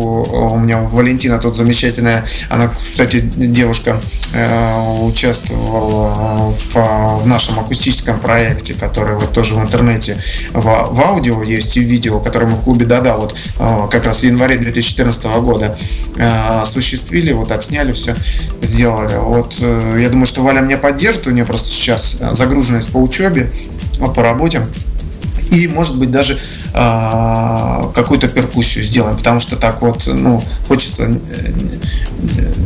[0.52, 2.24] У меня Валентина тут замечательная.
[2.48, 4.00] Она, кстати, девушка
[4.32, 10.22] э, участвовала в, нашем акустическом проекте, который вот тоже в интернете
[10.52, 14.20] в, в аудио есть и видео, который мы в клубе Дада вот э, как раз
[14.20, 15.76] в январе 2014 года
[16.16, 18.14] осуществили, вот отсняли все,
[18.62, 19.16] сделали.
[19.16, 23.50] Вот я думаю, что Валя меня поддержит, у нее просто сейчас загруженность по учебе,
[23.98, 24.62] по работе.
[25.54, 26.38] И, может быть, даже
[26.76, 31.52] а, какую-то перкуссию сделаем, потому что так вот, ну, хочется э,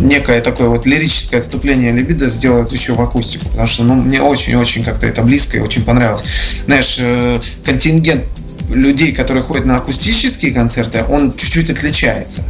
[0.00, 4.82] некое такое вот лирическое отступление либидо сделать еще в акустику, потому что, ну, мне очень-очень
[4.82, 6.24] как-то это близко и очень понравилось.
[6.64, 8.24] Знаешь, э, контингент
[8.70, 12.44] людей, которые ходят на акустические концерты, он чуть-чуть отличается.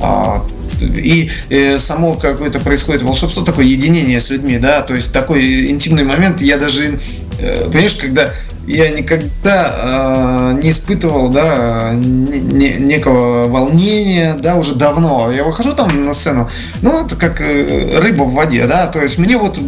[0.00, 0.46] А,
[0.80, 6.04] и э, само какое-то происходит волшебство, такое единение с людьми, да, то есть такой интимный
[6.04, 6.96] момент, я даже,
[7.38, 8.32] понимаешь, когда
[8.66, 15.30] я никогда э, не испытывал, да, не, не, некого волнения, да, уже давно.
[15.32, 16.48] Я выхожу там на сцену,
[16.80, 19.58] ну, это как э, рыба в воде, да, то есть мне вот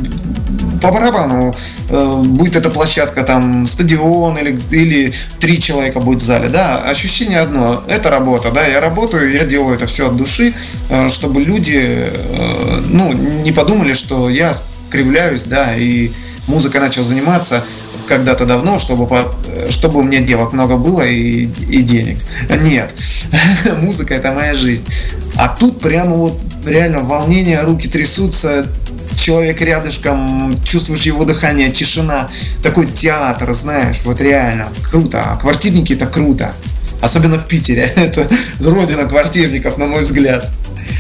[0.85, 1.55] по барабану
[1.89, 7.41] э, будет эта площадка, там, стадион или, или три человека будет в зале, да, ощущение
[7.41, 10.55] одно, это работа, да, я работаю, я делаю это все от души,
[10.91, 14.53] э, чтобы люди, э, ну, не подумали, что я
[14.91, 16.13] кривляюсь, да, и
[16.47, 17.65] музыкой начал заниматься,
[18.07, 19.09] когда-то давно, чтобы,
[19.71, 22.19] чтобы у меня девок много было и, и денег.
[22.63, 22.95] Нет,
[23.81, 24.85] музыка это моя жизнь.
[25.37, 28.67] А тут прямо вот реально волнение, руки трясутся,
[29.17, 32.31] человек рядышком, чувствуешь его дыхание, тишина.
[32.63, 35.23] Такой театр, знаешь, вот реально круто.
[35.23, 36.53] А квартирники это круто.
[37.01, 37.83] Особенно в Питере.
[37.97, 38.27] Это
[38.61, 40.49] родина квартирников, на мой взгляд.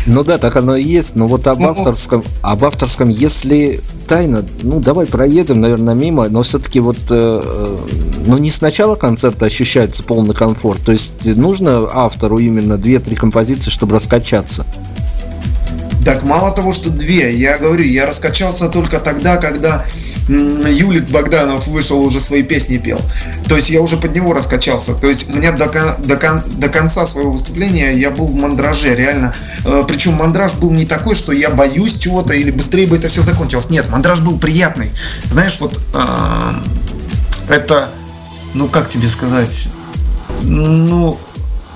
[0.07, 1.16] Ну да, так оно и есть.
[1.16, 6.43] Но вот об ну, авторском, об авторском, если тайна, ну давай проедем, наверное, мимо, но
[6.43, 7.76] все-таки вот, э, э,
[8.26, 10.80] ну не с начала концерта ощущается полный комфорт.
[10.85, 14.66] То есть нужно автору именно 2-3 композиции, чтобы раскачаться.
[16.05, 19.87] Так мало того, что две, я говорю, я раскачался только тогда, когда
[20.29, 23.01] Юлик Богданов вышел уже свои песни пел.
[23.49, 24.95] То есть я уже под него раскачался.
[24.95, 25.66] То есть у меня до,
[25.99, 29.35] до, до конца своего выступления я был в мандраже, реально.
[29.64, 33.22] Э, Причем мандраж был не такой, что я боюсь чего-то или быстрее бы это все
[33.22, 33.68] закончилось.
[33.70, 34.93] Нет, мандраж был приятный.
[35.29, 36.53] Знаешь, вот э,
[37.49, 37.91] это,
[38.55, 39.68] ну как тебе сказать,
[40.43, 41.18] ну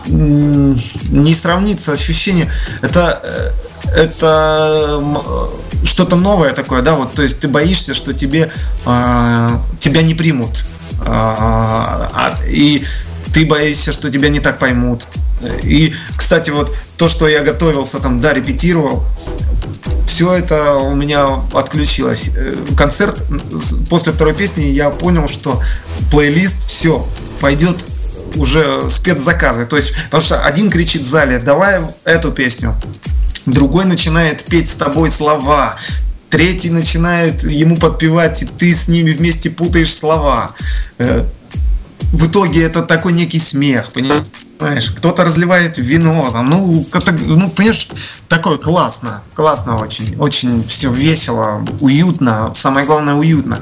[0.06, 2.50] не сравнится ощущение.
[2.80, 5.02] Это э, это
[5.84, 8.50] что-то новое такое, да, вот, то есть ты боишься, что тебе,
[8.84, 10.64] э, тебя не примут,
[11.00, 12.84] а, и
[13.32, 15.06] ты боишься, что тебя не так поймут.
[15.62, 19.04] И, кстати, вот то, что я готовился там, да, репетировал,
[20.06, 22.30] все это у меня отключилось.
[22.34, 23.22] Э, концерт
[23.88, 25.62] после второй песни я понял, что
[26.10, 27.06] плейлист все
[27.40, 27.84] пойдет
[28.36, 29.66] уже спецзаказы.
[29.66, 32.74] То есть, потому что один кричит в зале, давай эту песню,
[33.52, 35.76] другой начинает петь с тобой слова,
[36.30, 40.52] третий начинает ему подпевать, и ты с ними вместе путаешь слова.
[40.98, 41.24] Э,
[42.12, 44.90] в итоге это такой некий смех, понимаешь?
[44.96, 46.86] Кто-то разливает вино, там, ну,
[47.26, 47.88] ну, понимаешь,
[48.28, 53.60] такое классно, классно очень, очень все весело, уютно, самое главное уютно.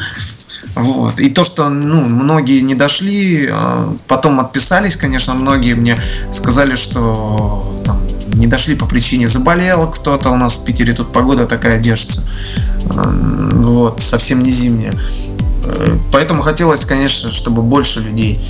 [0.74, 1.20] Вот.
[1.20, 5.98] И то, что ну, многие не дошли, э, потом отписались, конечно, многие мне
[6.30, 8.05] сказали, что там,
[8.36, 10.30] не дошли по причине заболел кто-то.
[10.30, 12.22] У нас в Питере тут погода такая держится.
[12.84, 14.94] Вот, совсем не зимняя.
[15.64, 18.40] Э, поэтому хотелось, конечно, чтобы больше людей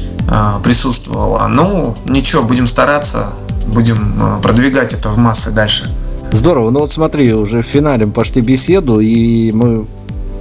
[0.63, 1.47] присутствовало.
[1.47, 3.35] Ну, ничего, будем стараться,
[3.69, 5.91] будем продвигать это в массы дальше.
[6.33, 6.71] Здорово.
[6.71, 9.87] Ну вот смотри, уже в финале почти беседу, и мы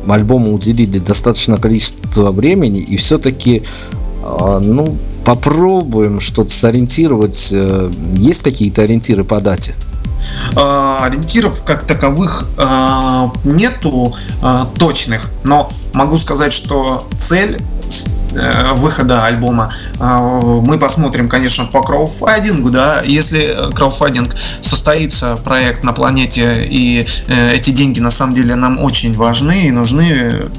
[0.07, 3.63] альбому уделили достаточное количество времени, и все-таки,
[4.23, 7.49] а, ну, попробуем что-то сориентировать.
[7.51, 9.75] Э, есть какие-то ориентиры по дате?
[10.55, 14.15] А, ориентиров как таковых а, нету
[14.79, 17.61] точных, но могу сказать, что цель
[18.35, 25.93] Э, выхода альбома э, мы посмотрим, конечно, по крауфайдингу, да, если крауфайдинг состоится, проект на
[25.93, 30.49] планете, и э, эти деньги на самом деле нам очень важны и нужны,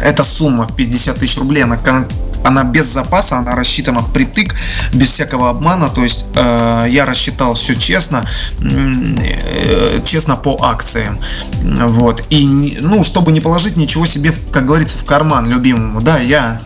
[0.00, 1.78] эта сумма в 50 тысяч рублей, она
[2.44, 4.54] она без запаса, она рассчитана впритык,
[4.92, 5.88] без всякого обмана.
[5.88, 8.28] То есть э, я рассчитал все честно,
[8.60, 11.18] э, честно по акциям.
[11.62, 12.22] Вот.
[12.30, 16.02] И, ну, чтобы не положить ничего себе, как говорится, в карман любимому.
[16.02, 16.60] Да, я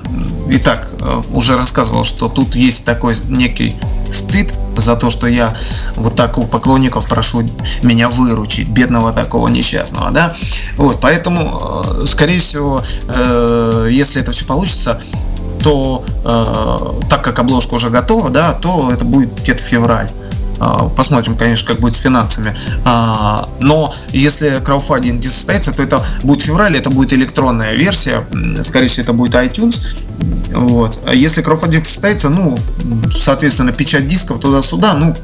[0.51, 3.77] и так э, уже рассказывал, что тут есть такой некий
[4.11, 5.55] стыд за то, что я
[5.95, 7.43] вот так у поклонников прошу
[7.83, 10.35] меня выручить, бедного такого несчастного, да.
[10.77, 12.83] Вот, поэтому, скорее всего,
[13.89, 15.01] если это все получится,
[15.63, 20.11] то э, так как обложка уже готова, да, то это будет где-то февраль.
[20.61, 22.57] Э, посмотрим, конечно, как будет с финансами.
[22.85, 28.27] А, но если краудфандинг не состоится, то это будет февраль, это будет электронная версия.
[28.63, 29.81] Скорее всего, это будет iTunes.
[30.53, 31.01] Вот.
[31.07, 32.59] А если краудфандинг состоится, ну,
[33.11, 35.15] соответственно, печать дисков туда-сюда, ну,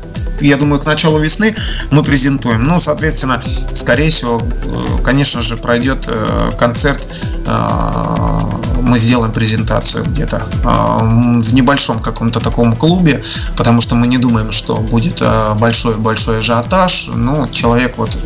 [0.41, 1.55] я думаю, к началу весны
[1.91, 2.63] мы презентуем.
[2.63, 7.07] Ну, соответственно, скорее всего, э, конечно же, пройдет э, концерт,
[7.47, 8.41] э,
[8.85, 13.23] мы сделаем презентацию где-то в небольшом каком-то таком клубе,
[13.57, 15.23] потому что мы не думаем, что будет
[15.59, 17.11] большой-большой ажиотаж.
[17.15, 18.19] Ну, человек вот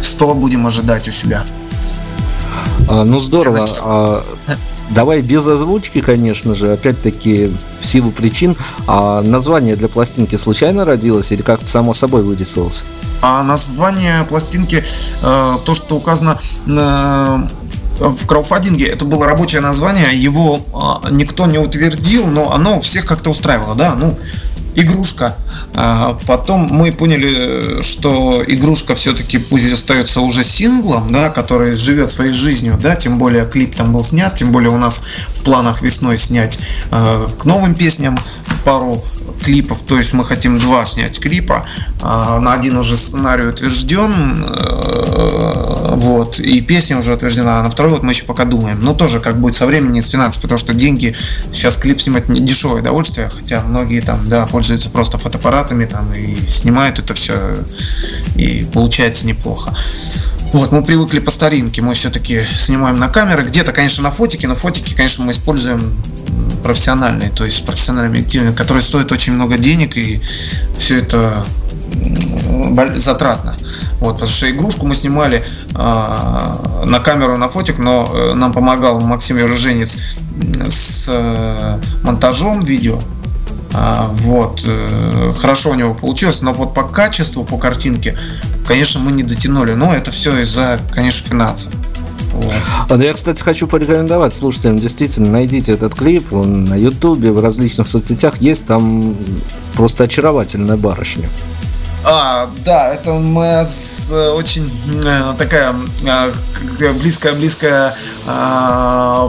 [0.00, 1.44] 100 будем ожидать у себя.
[2.88, 4.24] А, ну, здорово.
[4.90, 8.56] Давай без озвучки, конечно же, опять-таки в силу причин.
[8.86, 12.84] А название для пластинки случайно родилось или как-то само собой вырисовалось?
[13.20, 14.84] А название пластинки,
[15.22, 16.38] э, то, что указано
[17.98, 20.60] в краудфандинге это было рабочее название, его
[21.04, 24.16] э, никто не утвердил, но оно всех как-то устраивало, да, ну,
[24.74, 25.36] игрушка.
[25.74, 32.32] А потом мы поняли, что игрушка все-таки пусть остается уже синглом, да, который живет своей
[32.32, 35.02] жизнью, да, тем более клип там был снят, тем более у нас
[35.34, 36.58] в планах весной снять
[36.90, 38.16] э, к новым песням
[38.64, 39.02] пару
[39.42, 41.66] клипов, то есть мы хотим два снять клипа,
[42.02, 47.92] а, на один уже сценарий утвержден, э, вот, и песня уже утверждена, а на второй
[47.92, 50.74] вот мы еще пока думаем, но тоже как будет со временем с финансов, потому что
[50.74, 51.14] деньги,
[51.52, 56.34] сейчас клип снимать не дешевое удовольствие, хотя многие там, да, пользуются просто фотоаппаратами там и
[56.48, 57.56] снимают это все,
[58.36, 59.76] и получается неплохо.
[60.52, 64.54] Вот, мы привыкли по старинке, мы все-таки снимаем на камеры, где-то, конечно, на фотике, но
[64.54, 65.96] фотики, конечно, мы используем
[66.62, 70.20] профессиональные, то есть профессиональными объективами, которые стоят очень много денег, и
[70.76, 71.44] все это
[72.96, 73.56] затратно.
[74.00, 79.00] Вот, потому что игрушку мы снимали э, на камеру, на фотик, но э, нам помогал
[79.00, 79.98] Максим Юроженец
[80.68, 82.98] с э, монтажом видео.
[83.72, 88.16] А, вот, э, хорошо у него получилось, но вот по качеству, по картинке,
[88.66, 89.74] конечно, мы не дотянули.
[89.74, 91.72] Но это все из-за, конечно, финансов.
[92.36, 92.54] Вот.
[92.90, 97.88] А, я, кстати, хочу порекомендовать слушателям, действительно, найдите этот клип, он на ютубе, в различных
[97.88, 99.16] соцсетях есть, там
[99.74, 101.28] просто очаровательная барышня.
[102.04, 104.70] А, да, это моя с, очень
[105.04, 105.74] э, такая
[107.00, 107.94] близкая-близкая
[108.28, 109.28] э,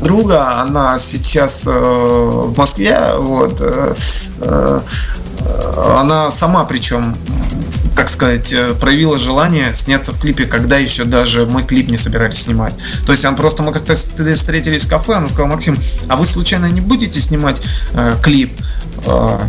[0.00, 3.94] друга, она сейчас э, в Москве, вот, э,
[4.40, 4.80] э,
[5.96, 7.16] она сама причем
[7.96, 12.42] как сказать, э, проявила желание сняться в клипе, когда еще даже мы клип не собирались
[12.42, 12.74] снимать.
[13.06, 15.76] То есть он просто мы как-то встретились в кафе, она сказала, Максим,
[16.08, 17.62] а вы случайно не будете снимать
[17.94, 18.52] э, клип?
[19.06, 19.40] Э,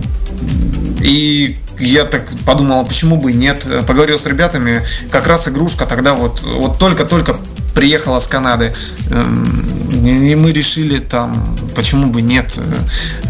[1.02, 3.68] и я так подумал, почему бы нет.
[3.86, 7.38] Поговорил с ребятами, как раз игрушка тогда вот, вот только-только
[7.76, 8.74] приехала с Канады.
[9.12, 12.58] Эм, и мы решили там, почему бы нет,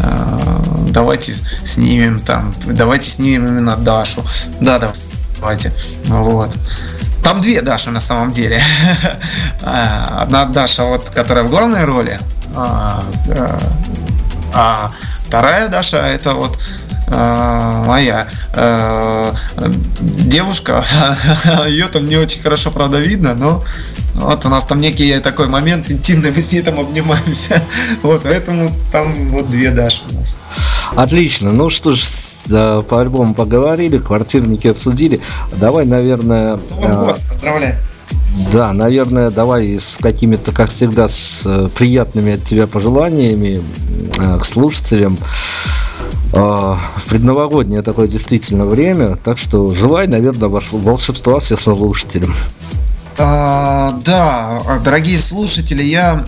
[0.00, 0.58] э,
[0.90, 4.22] давайте снимем там, давайте снимем именно Дашу.
[4.60, 4.78] Да,
[5.40, 5.72] давайте.
[6.06, 6.56] Вот.
[7.22, 8.60] Там две Даши на самом деле.
[9.62, 12.18] А, одна Даша, вот, которая в главной роли,
[12.56, 13.58] а, э,
[14.54, 14.92] а
[15.26, 16.58] вторая Даша это вот
[17.10, 19.32] моя э,
[20.00, 20.84] девушка,
[21.68, 23.64] ее там не очень хорошо, правда, видно, но
[24.14, 27.62] вот у нас там некий такой момент интимный, мы с ней там обнимаемся.
[28.02, 30.36] Вот, поэтому там вот две Даши у нас.
[30.94, 31.52] Отлично.
[31.52, 32.02] Ну что ж,
[32.84, 35.20] по альбому поговорили, квартирники обсудили.
[35.56, 36.58] Давай, наверное...
[36.80, 37.76] Год, поздравляю.
[38.52, 43.62] Да, наверное, давай с какими-то, как всегда, с приятными от тебя пожеланиями
[44.40, 45.16] к слушателям.
[46.32, 52.34] А, в предновогоднее такое действительно время, так что желай, наверное, волшебства всем слушателям.
[53.20, 56.24] А, да, дорогие слушатели, я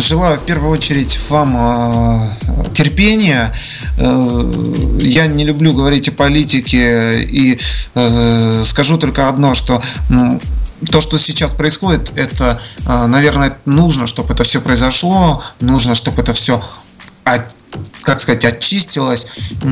[0.00, 2.36] желаю в первую очередь вам а,
[2.74, 3.54] терпения.
[3.96, 4.52] Э,
[5.00, 7.58] я не люблю говорить о политике и
[7.94, 9.82] э, скажу только одно, что
[10.92, 16.62] то, что сейчас происходит, это, наверное, нужно, чтобы это все произошло, нужно, чтобы это все
[18.02, 19.26] как сказать, очистилась,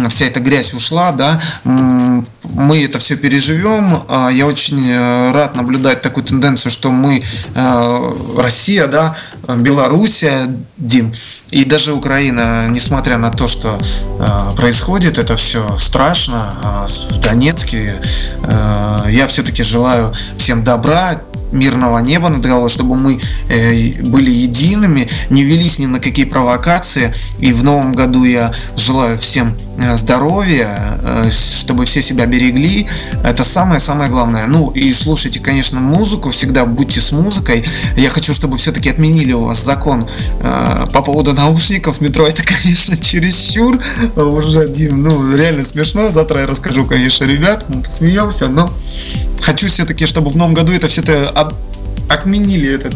[0.08, 4.04] вся эта грязь ушла, да, мы это все переживем.
[4.08, 7.22] А, я очень э, рад наблюдать такую тенденцию, что мы,
[7.54, 9.16] э, Россия, да,
[9.48, 11.12] Белоруссия, Дим,
[11.50, 18.00] и даже Украина, несмотря на то, что э, происходит, это все страшно, а, в Донецке,
[18.42, 21.20] я все-таки желаю всем добра,
[21.52, 27.12] мирного неба над головой, чтобы мы э, были едиными, не велись ни на какие провокации.
[27.38, 32.86] И в новом году я желаю всем э, здоровья, э, чтобы все себя берегли.
[33.24, 34.46] Это самое-самое главное.
[34.46, 37.64] Ну и слушайте, конечно, музыку, всегда будьте с музыкой.
[37.96, 40.06] Я хочу, чтобы все-таки отменили у вас закон
[40.42, 42.26] по поводу наушников в метро.
[42.26, 43.80] Это, конечно, чересчур
[44.16, 46.08] уже один, ну реально смешно.
[46.08, 48.70] Завтра я расскажу, конечно, ребят, мы посмеемся, но
[49.46, 51.52] хочу все-таки, чтобы в новом году это все-то
[52.08, 52.94] отменили этот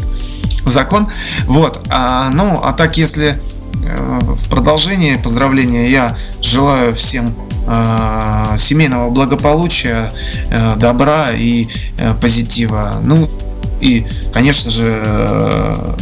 [0.65, 1.07] закон.
[1.45, 1.81] Вот.
[1.89, 3.37] А, ну, а так, если
[3.83, 7.33] э, в продолжение поздравления я желаю всем
[7.67, 10.11] э, семейного благополучия,
[10.49, 12.95] э, добра и э, позитива.
[13.01, 13.29] Ну
[13.79, 15.95] и, конечно же, э,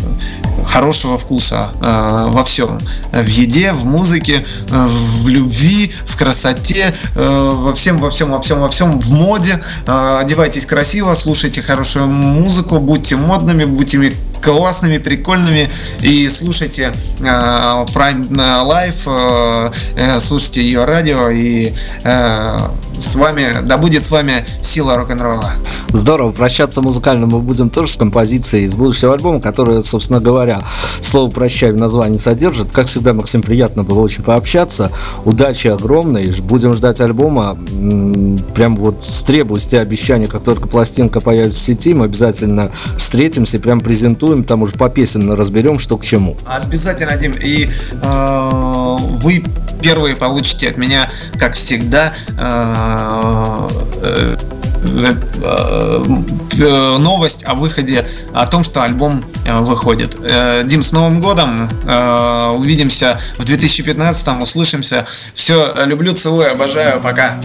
[0.66, 2.80] хорошего вкуса э, во всем.
[3.12, 8.42] В еде, в музыке, э, в любви, в красоте, э, во всем, во всем, во
[8.42, 9.62] всем, во всем, в моде.
[9.88, 13.98] Э, одевайтесь красиво, слушайте хорошую музыку, будьте модными, будьте
[14.42, 15.70] классными, прикольными
[16.02, 21.74] и слушайте э, Prime Live, э, э, слушайте ее радио и
[22.04, 22.60] э,
[23.00, 25.54] с вами, да будет с вами сила рок-н-ролла.
[25.94, 30.62] Здорово, прощаться музыкально мы будем тоже с композицией из будущего альбома, который, собственно говоря,
[31.02, 32.72] слово «прощай» в названии содержит.
[32.72, 34.92] Как всегда, Максим, приятно было очень пообщаться.
[35.24, 36.40] Удачи огромной.
[36.42, 37.58] Будем ждать альбома.
[38.54, 43.60] Прям вот с тебя обещания, как только пластинка появится в сети, мы обязательно встретимся и
[43.60, 46.38] прям презентуем, там уже по песенно разберем, что к чему.
[46.46, 47.34] Обязательно, Дим.
[47.34, 47.70] И
[48.02, 49.44] э, вы
[49.82, 53.68] первые получите от меня, как всегда, э,
[54.02, 54.38] э,
[56.58, 60.18] э, новость о выходе, о том, что альбом выходит.
[60.66, 61.70] Дим, с Новым годом!
[62.56, 65.06] Увидимся в 2015, услышимся.
[65.34, 67.36] Все, люблю, целую, обожаю, пока.